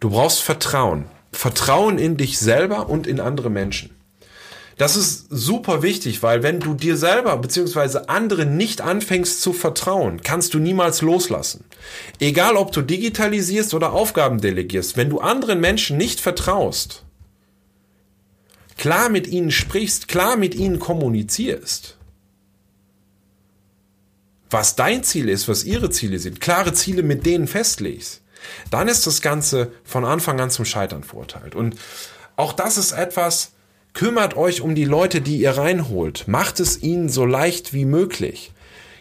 Du 0.00 0.08
brauchst 0.08 0.40
Vertrauen. 0.40 1.10
Vertrauen 1.30 1.98
in 1.98 2.16
dich 2.16 2.38
selber 2.38 2.88
und 2.88 3.06
in 3.06 3.20
andere 3.20 3.50
Menschen. 3.50 3.95
Das 4.76 4.94
ist 4.94 5.28
super 5.30 5.82
wichtig, 5.82 6.22
weil 6.22 6.42
wenn 6.42 6.60
du 6.60 6.74
dir 6.74 6.98
selber 6.98 7.36
bzw. 7.38 8.06
anderen 8.08 8.58
nicht 8.58 8.82
anfängst 8.82 9.40
zu 9.40 9.54
vertrauen, 9.54 10.20
kannst 10.22 10.52
du 10.52 10.58
niemals 10.58 11.00
loslassen. 11.00 11.64
Egal 12.20 12.56
ob 12.56 12.72
du 12.72 12.82
digitalisierst 12.82 13.72
oder 13.72 13.94
Aufgaben 13.94 14.40
delegierst, 14.40 14.98
wenn 14.98 15.08
du 15.08 15.18
anderen 15.18 15.60
Menschen 15.60 15.96
nicht 15.96 16.20
vertraust, 16.20 17.04
klar 18.76 19.08
mit 19.08 19.26
ihnen 19.26 19.50
sprichst, 19.50 20.08
klar 20.08 20.36
mit 20.36 20.54
ihnen 20.54 20.78
kommunizierst, 20.78 21.96
was 24.50 24.76
dein 24.76 25.02
Ziel 25.02 25.30
ist, 25.30 25.48
was 25.48 25.64
ihre 25.64 25.88
Ziele 25.88 26.18
sind, 26.18 26.42
klare 26.42 26.74
Ziele 26.74 27.02
mit 27.02 27.24
denen 27.24 27.48
festlegst, 27.48 28.20
dann 28.70 28.88
ist 28.88 29.06
das 29.06 29.22
Ganze 29.22 29.72
von 29.84 30.04
Anfang 30.04 30.38
an 30.38 30.50
zum 30.50 30.66
Scheitern 30.66 31.02
verurteilt. 31.02 31.54
Und 31.54 31.76
auch 32.36 32.52
das 32.52 32.76
ist 32.76 32.92
etwas, 32.92 33.52
kümmert 33.96 34.36
euch 34.36 34.60
um 34.60 34.74
die 34.74 34.84
Leute, 34.84 35.22
die 35.22 35.38
ihr 35.38 35.52
reinholt. 35.52 36.28
Macht 36.28 36.60
es 36.60 36.82
ihnen 36.82 37.08
so 37.08 37.24
leicht 37.24 37.72
wie 37.72 37.86
möglich. 37.86 38.52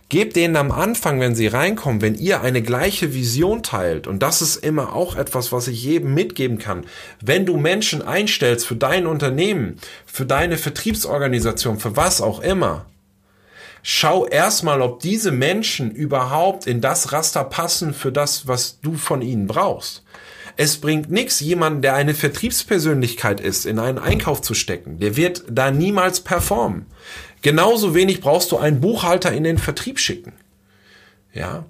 Gebt 0.08 0.38
denen 0.38 0.56
am 0.56 0.72
Anfang, 0.72 1.20
wenn 1.20 1.36
sie 1.36 1.48
reinkommen, 1.48 2.02
wenn 2.02 2.16
ihr 2.16 2.42
eine 2.42 2.62
gleiche 2.62 3.14
Vision 3.14 3.62
teilt, 3.62 4.08
und 4.08 4.24
das 4.24 4.42
ist 4.42 4.56
immer 4.56 4.96
auch 4.96 5.18
etwas, 5.18 5.52
was 5.52 5.68
ich 5.68 5.84
jedem 5.84 6.14
mitgeben 6.14 6.60
kann, 6.60 6.86
wenn 7.20 7.46
du 7.46 7.58
Menschen 7.58 8.04
einstellst 8.04 8.66
für 8.66 8.78
dein 8.78 9.06
Unternehmen, 9.06 9.80
für 10.06 10.26
deine 10.26 10.58
Vertriebsorganisation, 10.58 11.78
für 11.78 11.98
was 11.98 12.22
auch 12.22 12.40
immer, 12.40 12.86
schau 13.84 14.26
erstmal, 14.26 14.82
ob 14.82 15.02
diese 15.02 15.34
Menschen 15.34 15.92
überhaupt 15.92 16.68
in 16.68 16.80
das 16.80 17.12
Raster 17.12 17.44
passen 17.44 17.94
für 17.94 18.14
das, 18.14 18.48
was 18.48 18.80
du 18.80 18.94
von 18.94 19.22
ihnen 19.22 19.48
brauchst. 19.48 20.05
Es 20.58 20.78
bringt 20.78 21.12
nichts, 21.12 21.40
jemanden, 21.42 21.82
der 21.82 21.96
eine 21.96 22.14
Vertriebspersönlichkeit 22.14 23.42
ist, 23.42 23.66
in 23.66 23.80
einen 23.80 23.98
Einkauf 23.98 24.42
zu 24.42 24.54
stecken. 24.54 25.00
Der 25.00 25.16
wird 25.16 25.44
da 25.50 25.72
niemals 25.72 26.22
performen. 26.22 26.86
Genauso 27.42 27.94
wenig 27.94 28.22
brauchst 28.22 28.52
du 28.52 28.58
einen 28.58 28.82
Buchhalter 28.82 29.32
in 29.32 29.44
den 29.44 29.58
Vertrieb 29.58 30.00
schicken. 30.00 30.34
Ja, 31.34 31.66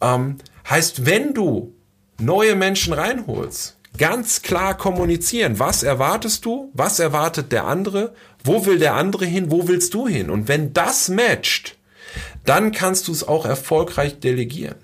ähm, 0.00 0.36
heißt, 0.68 1.06
wenn 1.06 1.34
du 1.34 1.74
neue 2.18 2.54
Menschen 2.54 2.92
reinholst, 2.92 3.76
ganz 3.96 4.42
klar 4.42 4.76
kommunizieren. 4.76 5.58
Was 5.58 5.82
erwartest 5.82 6.44
du? 6.44 6.70
Was 6.74 6.98
erwartet 7.00 7.50
der 7.52 7.66
andere? 7.66 8.14
Wo 8.44 8.66
will 8.66 8.78
der 8.78 8.94
andere 8.94 9.24
hin? 9.24 9.50
Wo 9.50 9.66
willst 9.66 9.94
du 9.94 10.06
hin? 10.06 10.30
Und 10.30 10.48
wenn 10.48 10.72
das 10.72 11.08
matcht, 11.08 11.76
dann 12.44 12.72
kannst 12.72 13.08
du 13.08 13.12
es 13.12 13.26
auch 13.26 13.46
erfolgreich 13.46 14.20
delegieren. 14.20 14.76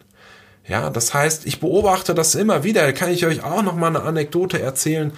Ja, 0.69 0.91
das 0.91 1.15
heißt, 1.15 1.47
ich 1.47 1.61
beobachte 1.61 2.15
das 2.15 2.35
immer 2.35 2.65
wieder. 2.65 2.83
Da 2.83 2.93
kann 2.93 3.13
ich 3.13 3.25
euch 3.25 3.45
auch 3.45 3.63
noch 3.63 3.77
mal 3.77 3.89
eine 3.89 4.03
Anekdote 4.03 4.61
erzählen. 4.61 5.13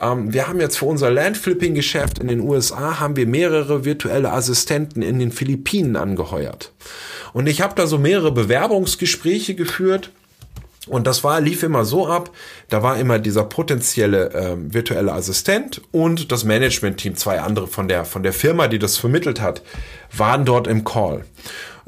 Ähm, 0.00 0.32
wir 0.32 0.48
haben 0.48 0.60
jetzt 0.60 0.78
für 0.78 0.86
unser 0.86 1.10
Landflipping-Geschäft 1.10 2.18
in 2.18 2.28
den 2.28 2.40
USA 2.40 2.98
haben 3.00 3.16
wir 3.16 3.26
mehrere 3.26 3.84
virtuelle 3.84 4.32
Assistenten 4.32 5.02
in 5.02 5.18
den 5.18 5.30
Philippinen 5.30 5.96
angeheuert. 5.96 6.72
Und 7.32 7.46
ich 7.46 7.60
habe 7.60 7.74
da 7.76 7.86
so 7.86 7.98
mehrere 7.98 8.32
Bewerbungsgespräche 8.32 9.54
geführt 9.54 10.10
und 10.88 11.06
das 11.06 11.22
war, 11.22 11.40
lief 11.40 11.62
immer 11.62 11.84
so 11.84 12.06
ab, 12.06 12.30
da 12.70 12.82
war 12.82 12.98
immer 12.98 13.18
dieser 13.18 13.44
potenzielle 13.44 14.32
äh, 14.32 14.56
virtuelle 14.56 15.12
Assistent 15.12 15.82
und 15.92 16.32
das 16.32 16.44
Management-Team, 16.44 17.14
zwei 17.16 17.40
andere 17.40 17.66
von 17.66 17.88
der, 17.88 18.04
von 18.04 18.22
der 18.22 18.32
Firma, 18.32 18.68
die 18.68 18.78
das 18.78 18.96
vermittelt 18.96 19.40
hat, 19.40 19.62
waren 20.16 20.44
dort 20.44 20.66
im 20.66 20.84
Call. 20.84 21.24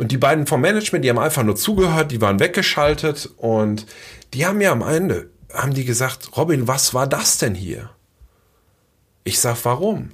Und 0.00 0.12
die 0.12 0.18
beiden 0.18 0.46
vom 0.46 0.62
Management, 0.62 1.04
die 1.04 1.10
haben 1.10 1.18
einfach 1.18 1.42
nur 1.42 1.56
zugehört, 1.56 2.10
die 2.10 2.20
waren 2.20 2.40
weggeschaltet 2.40 3.30
und 3.36 3.86
die 4.32 4.46
haben 4.46 4.58
mir 4.58 4.72
am 4.72 4.82
Ende, 4.82 5.30
haben 5.52 5.74
die 5.74 5.84
gesagt, 5.84 6.36
Robin, 6.36 6.66
was 6.66 6.94
war 6.94 7.06
das 7.06 7.38
denn 7.38 7.54
hier? 7.54 7.90
Ich 9.24 9.40
sag, 9.40 9.64
warum? 9.64 10.12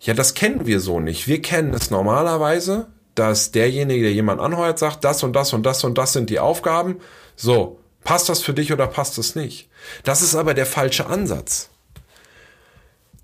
Ja, 0.00 0.14
das 0.14 0.34
kennen 0.34 0.66
wir 0.66 0.80
so 0.80 0.98
nicht. 0.98 1.28
Wir 1.28 1.40
kennen 1.40 1.74
es 1.74 1.90
normalerweise, 1.90 2.88
dass 3.14 3.52
derjenige, 3.52 4.02
der 4.02 4.12
jemand 4.12 4.40
anheuert, 4.40 4.78
sagt, 4.78 5.04
das 5.04 5.22
und 5.22 5.32
das 5.32 5.52
und 5.52 5.64
das 5.64 5.84
und 5.84 5.96
das 5.96 6.12
sind 6.12 6.28
die 6.28 6.40
Aufgaben. 6.40 6.96
So, 7.36 7.78
Passt 8.08 8.30
das 8.30 8.40
für 8.40 8.54
dich 8.54 8.72
oder 8.72 8.86
passt 8.86 9.18
das 9.18 9.34
nicht? 9.34 9.68
Das 10.02 10.22
ist 10.22 10.34
aber 10.34 10.54
der 10.54 10.64
falsche 10.64 11.06
Ansatz. 11.08 11.68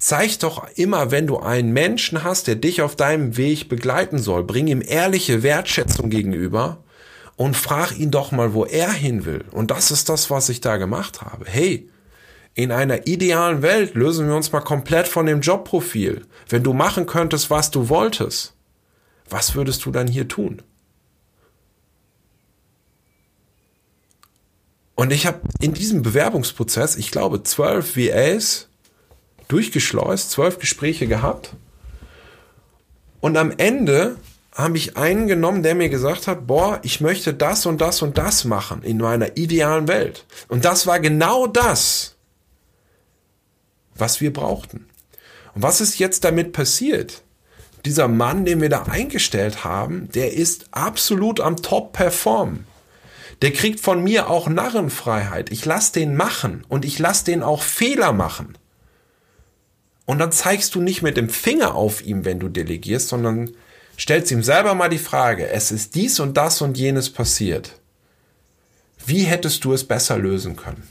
Zeig 0.06 0.38
doch 0.40 0.68
immer, 0.74 1.10
wenn 1.12 1.26
du 1.26 1.38
einen 1.38 1.72
Menschen 1.72 2.24
hast, 2.24 2.46
der 2.46 2.56
dich 2.56 2.82
auf 2.82 2.94
deinem 2.94 3.38
Weg 3.38 3.70
begleiten 3.70 4.18
soll, 4.18 4.44
bring 4.44 4.66
ihm 4.66 4.82
ehrliche 4.86 5.42
Wertschätzung 5.42 6.10
gegenüber 6.10 6.84
und 7.36 7.56
frag 7.56 7.98
ihn 7.98 8.10
doch 8.10 8.30
mal, 8.30 8.52
wo 8.52 8.66
er 8.66 8.92
hin 8.92 9.24
will. 9.24 9.46
Und 9.50 9.70
das 9.70 9.90
ist 9.90 10.10
das, 10.10 10.28
was 10.28 10.50
ich 10.50 10.60
da 10.60 10.76
gemacht 10.76 11.22
habe. 11.22 11.46
Hey, 11.48 11.88
in 12.52 12.70
einer 12.70 13.06
idealen 13.06 13.62
Welt 13.62 13.94
lösen 13.94 14.28
wir 14.28 14.36
uns 14.36 14.52
mal 14.52 14.60
komplett 14.60 15.08
von 15.08 15.24
dem 15.24 15.40
Jobprofil. 15.40 16.26
Wenn 16.50 16.62
du 16.62 16.74
machen 16.74 17.06
könntest, 17.06 17.48
was 17.48 17.70
du 17.70 17.88
wolltest, 17.88 18.52
was 19.30 19.54
würdest 19.54 19.86
du 19.86 19.90
dann 19.90 20.06
hier 20.06 20.28
tun? 20.28 20.60
Und 24.96 25.14
ich 25.14 25.24
habe 25.24 25.40
in 25.62 25.72
diesem 25.72 26.02
Bewerbungsprozess, 26.02 26.96
ich 26.96 27.10
glaube, 27.10 27.42
zwölf 27.42 27.96
VAs 27.96 28.68
durchgeschleust, 29.54 30.32
zwölf 30.32 30.58
Gespräche 30.58 31.06
gehabt. 31.06 31.50
Und 33.20 33.36
am 33.36 33.52
Ende 33.56 34.16
habe 34.52 34.76
ich 34.76 34.96
einen 34.96 35.28
genommen, 35.28 35.62
der 35.62 35.76
mir 35.76 35.88
gesagt 35.88 36.26
hat, 36.26 36.48
boah, 36.48 36.80
ich 36.82 37.00
möchte 37.00 37.32
das 37.32 37.64
und 37.64 37.80
das 37.80 38.02
und 38.02 38.18
das 38.18 38.44
machen 38.44 38.82
in 38.82 38.98
meiner 38.98 39.36
idealen 39.36 39.86
Welt. 39.86 40.26
Und 40.48 40.64
das 40.64 40.88
war 40.88 40.98
genau 40.98 41.46
das, 41.46 42.16
was 43.94 44.20
wir 44.20 44.32
brauchten. 44.32 44.86
Und 45.54 45.62
was 45.62 45.80
ist 45.80 46.00
jetzt 46.00 46.24
damit 46.24 46.52
passiert? 46.52 47.22
Dieser 47.84 48.08
Mann, 48.08 48.44
den 48.44 48.60
wir 48.60 48.70
da 48.70 48.82
eingestellt 48.82 49.62
haben, 49.62 50.08
der 50.14 50.32
ist 50.32 50.66
absolut 50.72 51.38
am 51.38 51.56
Top 51.58 51.92
performen. 51.92 52.66
Der 53.42 53.52
kriegt 53.52 53.78
von 53.78 54.02
mir 54.02 54.30
auch 54.30 54.48
Narrenfreiheit. 54.48 55.52
Ich 55.52 55.64
lass 55.64 55.92
den 55.92 56.16
machen 56.16 56.64
und 56.68 56.84
ich 56.84 56.98
lass 56.98 57.22
den 57.22 57.44
auch 57.44 57.62
Fehler 57.62 58.12
machen. 58.12 58.56
Und 60.06 60.18
dann 60.18 60.32
zeigst 60.32 60.74
du 60.74 60.80
nicht 60.80 61.02
mit 61.02 61.16
dem 61.16 61.28
Finger 61.28 61.74
auf 61.74 62.04
ihm, 62.04 62.24
wenn 62.24 62.38
du 62.38 62.48
delegierst, 62.48 63.08
sondern 63.08 63.50
stellst 63.98 64.30
ihm 64.30 64.42
selber 64.42 64.74
mal 64.74 64.88
die 64.88 64.98
Frage, 64.98 65.48
es 65.48 65.70
ist 65.70 65.94
dies 65.94 66.20
und 66.20 66.36
das 66.36 66.60
und 66.60 66.76
jenes 66.76 67.10
passiert. 67.10 67.80
Wie 69.06 69.22
hättest 69.22 69.64
du 69.64 69.72
es 69.72 69.84
besser 69.84 70.18
lösen 70.18 70.56
können? 70.56 70.88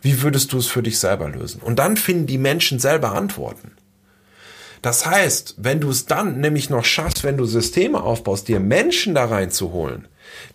Wie 0.00 0.22
würdest 0.22 0.52
du 0.52 0.58
es 0.58 0.66
für 0.66 0.82
dich 0.82 0.98
selber 0.98 1.28
lösen? 1.28 1.60
Und 1.62 1.78
dann 1.78 1.96
finden 1.96 2.26
die 2.26 2.38
Menschen 2.38 2.78
selber 2.80 3.12
Antworten. 3.12 3.72
Das 4.82 5.06
heißt, 5.06 5.54
wenn 5.58 5.80
du 5.80 5.90
es 5.90 6.06
dann 6.06 6.40
nämlich 6.40 6.68
noch 6.68 6.84
schaffst, 6.84 7.22
wenn 7.22 7.36
du 7.36 7.44
Systeme 7.44 8.02
aufbaust, 8.02 8.48
dir 8.48 8.58
Menschen 8.58 9.14
da 9.14 9.26
reinzuholen, 9.26 10.08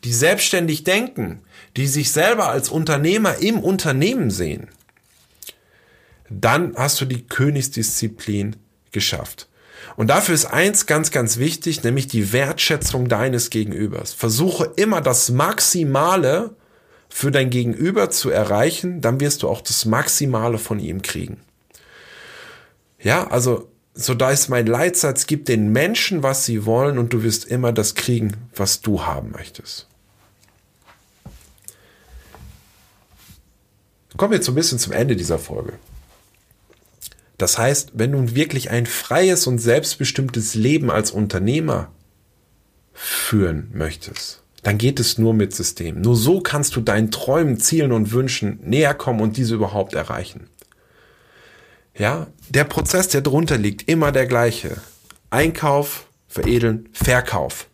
die 0.03 0.11
selbstständig 0.11 0.83
denken, 0.83 1.39
die 1.77 1.87
sich 1.87 2.11
selber 2.11 2.49
als 2.49 2.67
Unternehmer 2.67 3.37
im 3.37 3.59
Unternehmen 3.59 4.29
sehen, 4.29 4.67
dann 6.29 6.75
hast 6.75 6.99
du 7.01 7.05
die 7.05 7.27
Königsdisziplin 7.27 8.55
geschafft. 8.91 9.47
Und 9.95 10.09
dafür 10.09 10.35
ist 10.35 10.45
eins 10.45 10.85
ganz, 10.85 11.11
ganz 11.11 11.37
wichtig, 11.37 11.83
nämlich 11.83 12.07
die 12.07 12.33
Wertschätzung 12.33 13.07
deines 13.09 13.49
Gegenübers. 13.49 14.13
Versuche 14.13 14.71
immer 14.75 15.01
das 15.01 15.29
Maximale 15.29 16.55
für 17.09 17.31
dein 17.31 17.49
Gegenüber 17.49 18.09
zu 18.09 18.29
erreichen, 18.29 19.01
dann 19.01 19.19
wirst 19.19 19.43
du 19.43 19.49
auch 19.49 19.61
das 19.61 19.85
Maximale 19.85 20.57
von 20.57 20.79
ihm 20.79 21.01
kriegen. 21.01 21.39
Ja, 22.99 23.27
also 23.27 23.69
so 23.93 24.13
da 24.13 24.31
ist 24.31 24.49
mein 24.49 24.67
Leitsatz, 24.67 25.25
gib 25.25 25.45
den 25.45 25.71
Menschen, 25.71 26.21
was 26.21 26.45
sie 26.45 26.65
wollen 26.65 26.97
und 26.97 27.13
du 27.13 27.23
wirst 27.23 27.45
immer 27.45 27.71
das 27.71 27.95
kriegen, 27.95 28.35
was 28.55 28.81
du 28.81 29.05
haben 29.05 29.31
möchtest. 29.31 29.87
Kommen 34.15 34.31
wir 34.31 34.37
jetzt 34.37 34.45
so 34.45 34.51
ein 34.51 34.55
bisschen 34.55 34.79
zum 34.79 34.93
Ende 34.93 35.15
dieser 35.15 35.39
Folge. 35.39 35.73
Das 37.37 37.57
heißt, 37.57 37.91
wenn 37.93 38.11
du 38.11 38.35
wirklich 38.35 38.71
ein 38.71 38.85
freies 38.85 39.47
und 39.47 39.59
selbstbestimmtes 39.59 40.55
Leben 40.55 40.89
als 40.89 41.11
Unternehmer 41.11 41.91
führen 42.93 43.69
möchtest, 43.73 44.41
dann 44.63 44.77
geht 44.77 44.99
es 44.99 45.17
nur 45.17 45.33
mit 45.33 45.53
System. 45.53 46.01
Nur 46.01 46.15
so 46.15 46.41
kannst 46.41 46.75
du 46.75 46.81
deinen 46.81 47.11
Träumen, 47.11 47.59
Zielen 47.59 47.91
und 47.91 48.11
Wünschen 48.11 48.59
näher 48.63 48.95
kommen 48.95 49.21
und 49.21 49.37
diese 49.37 49.55
überhaupt 49.55 49.93
erreichen. 49.93 50.49
Ja, 51.95 52.27
der 52.49 52.63
Prozess, 52.63 53.07
der 53.07 53.21
drunter 53.21 53.57
liegt, 53.57 53.87
immer 53.87 54.11
der 54.11 54.25
gleiche. 54.25 54.81
Einkauf, 55.29 56.07
veredeln, 56.27 56.89
Verkauf. 56.91 57.67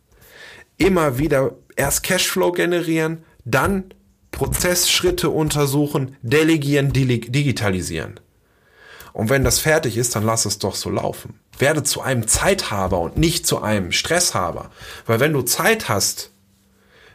Immer 0.78 1.17
wieder 1.17 1.56
erst 1.76 2.04
Cashflow 2.04 2.52
generieren, 2.52 3.23
dann 3.45 3.93
Prozessschritte 4.32 5.30
untersuchen, 5.30 6.15
delegieren, 6.21 6.91
digitalisieren. 6.91 8.19
Und 9.13 9.30
wenn 9.30 9.43
das 9.43 9.60
fertig 9.60 9.95
ist, 9.95 10.15
dann 10.15 10.26
lass 10.26 10.45
es 10.45 10.58
doch 10.60 10.76
so 10.76 10.89
laufen. 10.89 11.39
Werde 11.58 11.84
zu 11.84 12.02
einem 12.02 12.28
Zeithaber 12.28 12.99
und 12.99 13.17
nicht 13.17 13.45
zu 13.45 13.62
einem 13.62 13.91
Stresshaber. 13.91 14.71
Weil 15.06 15.19
wenn 15.19 15.34
du 15.34 15.43
Zeit 15.43 15.88
hast, 15.88 16.32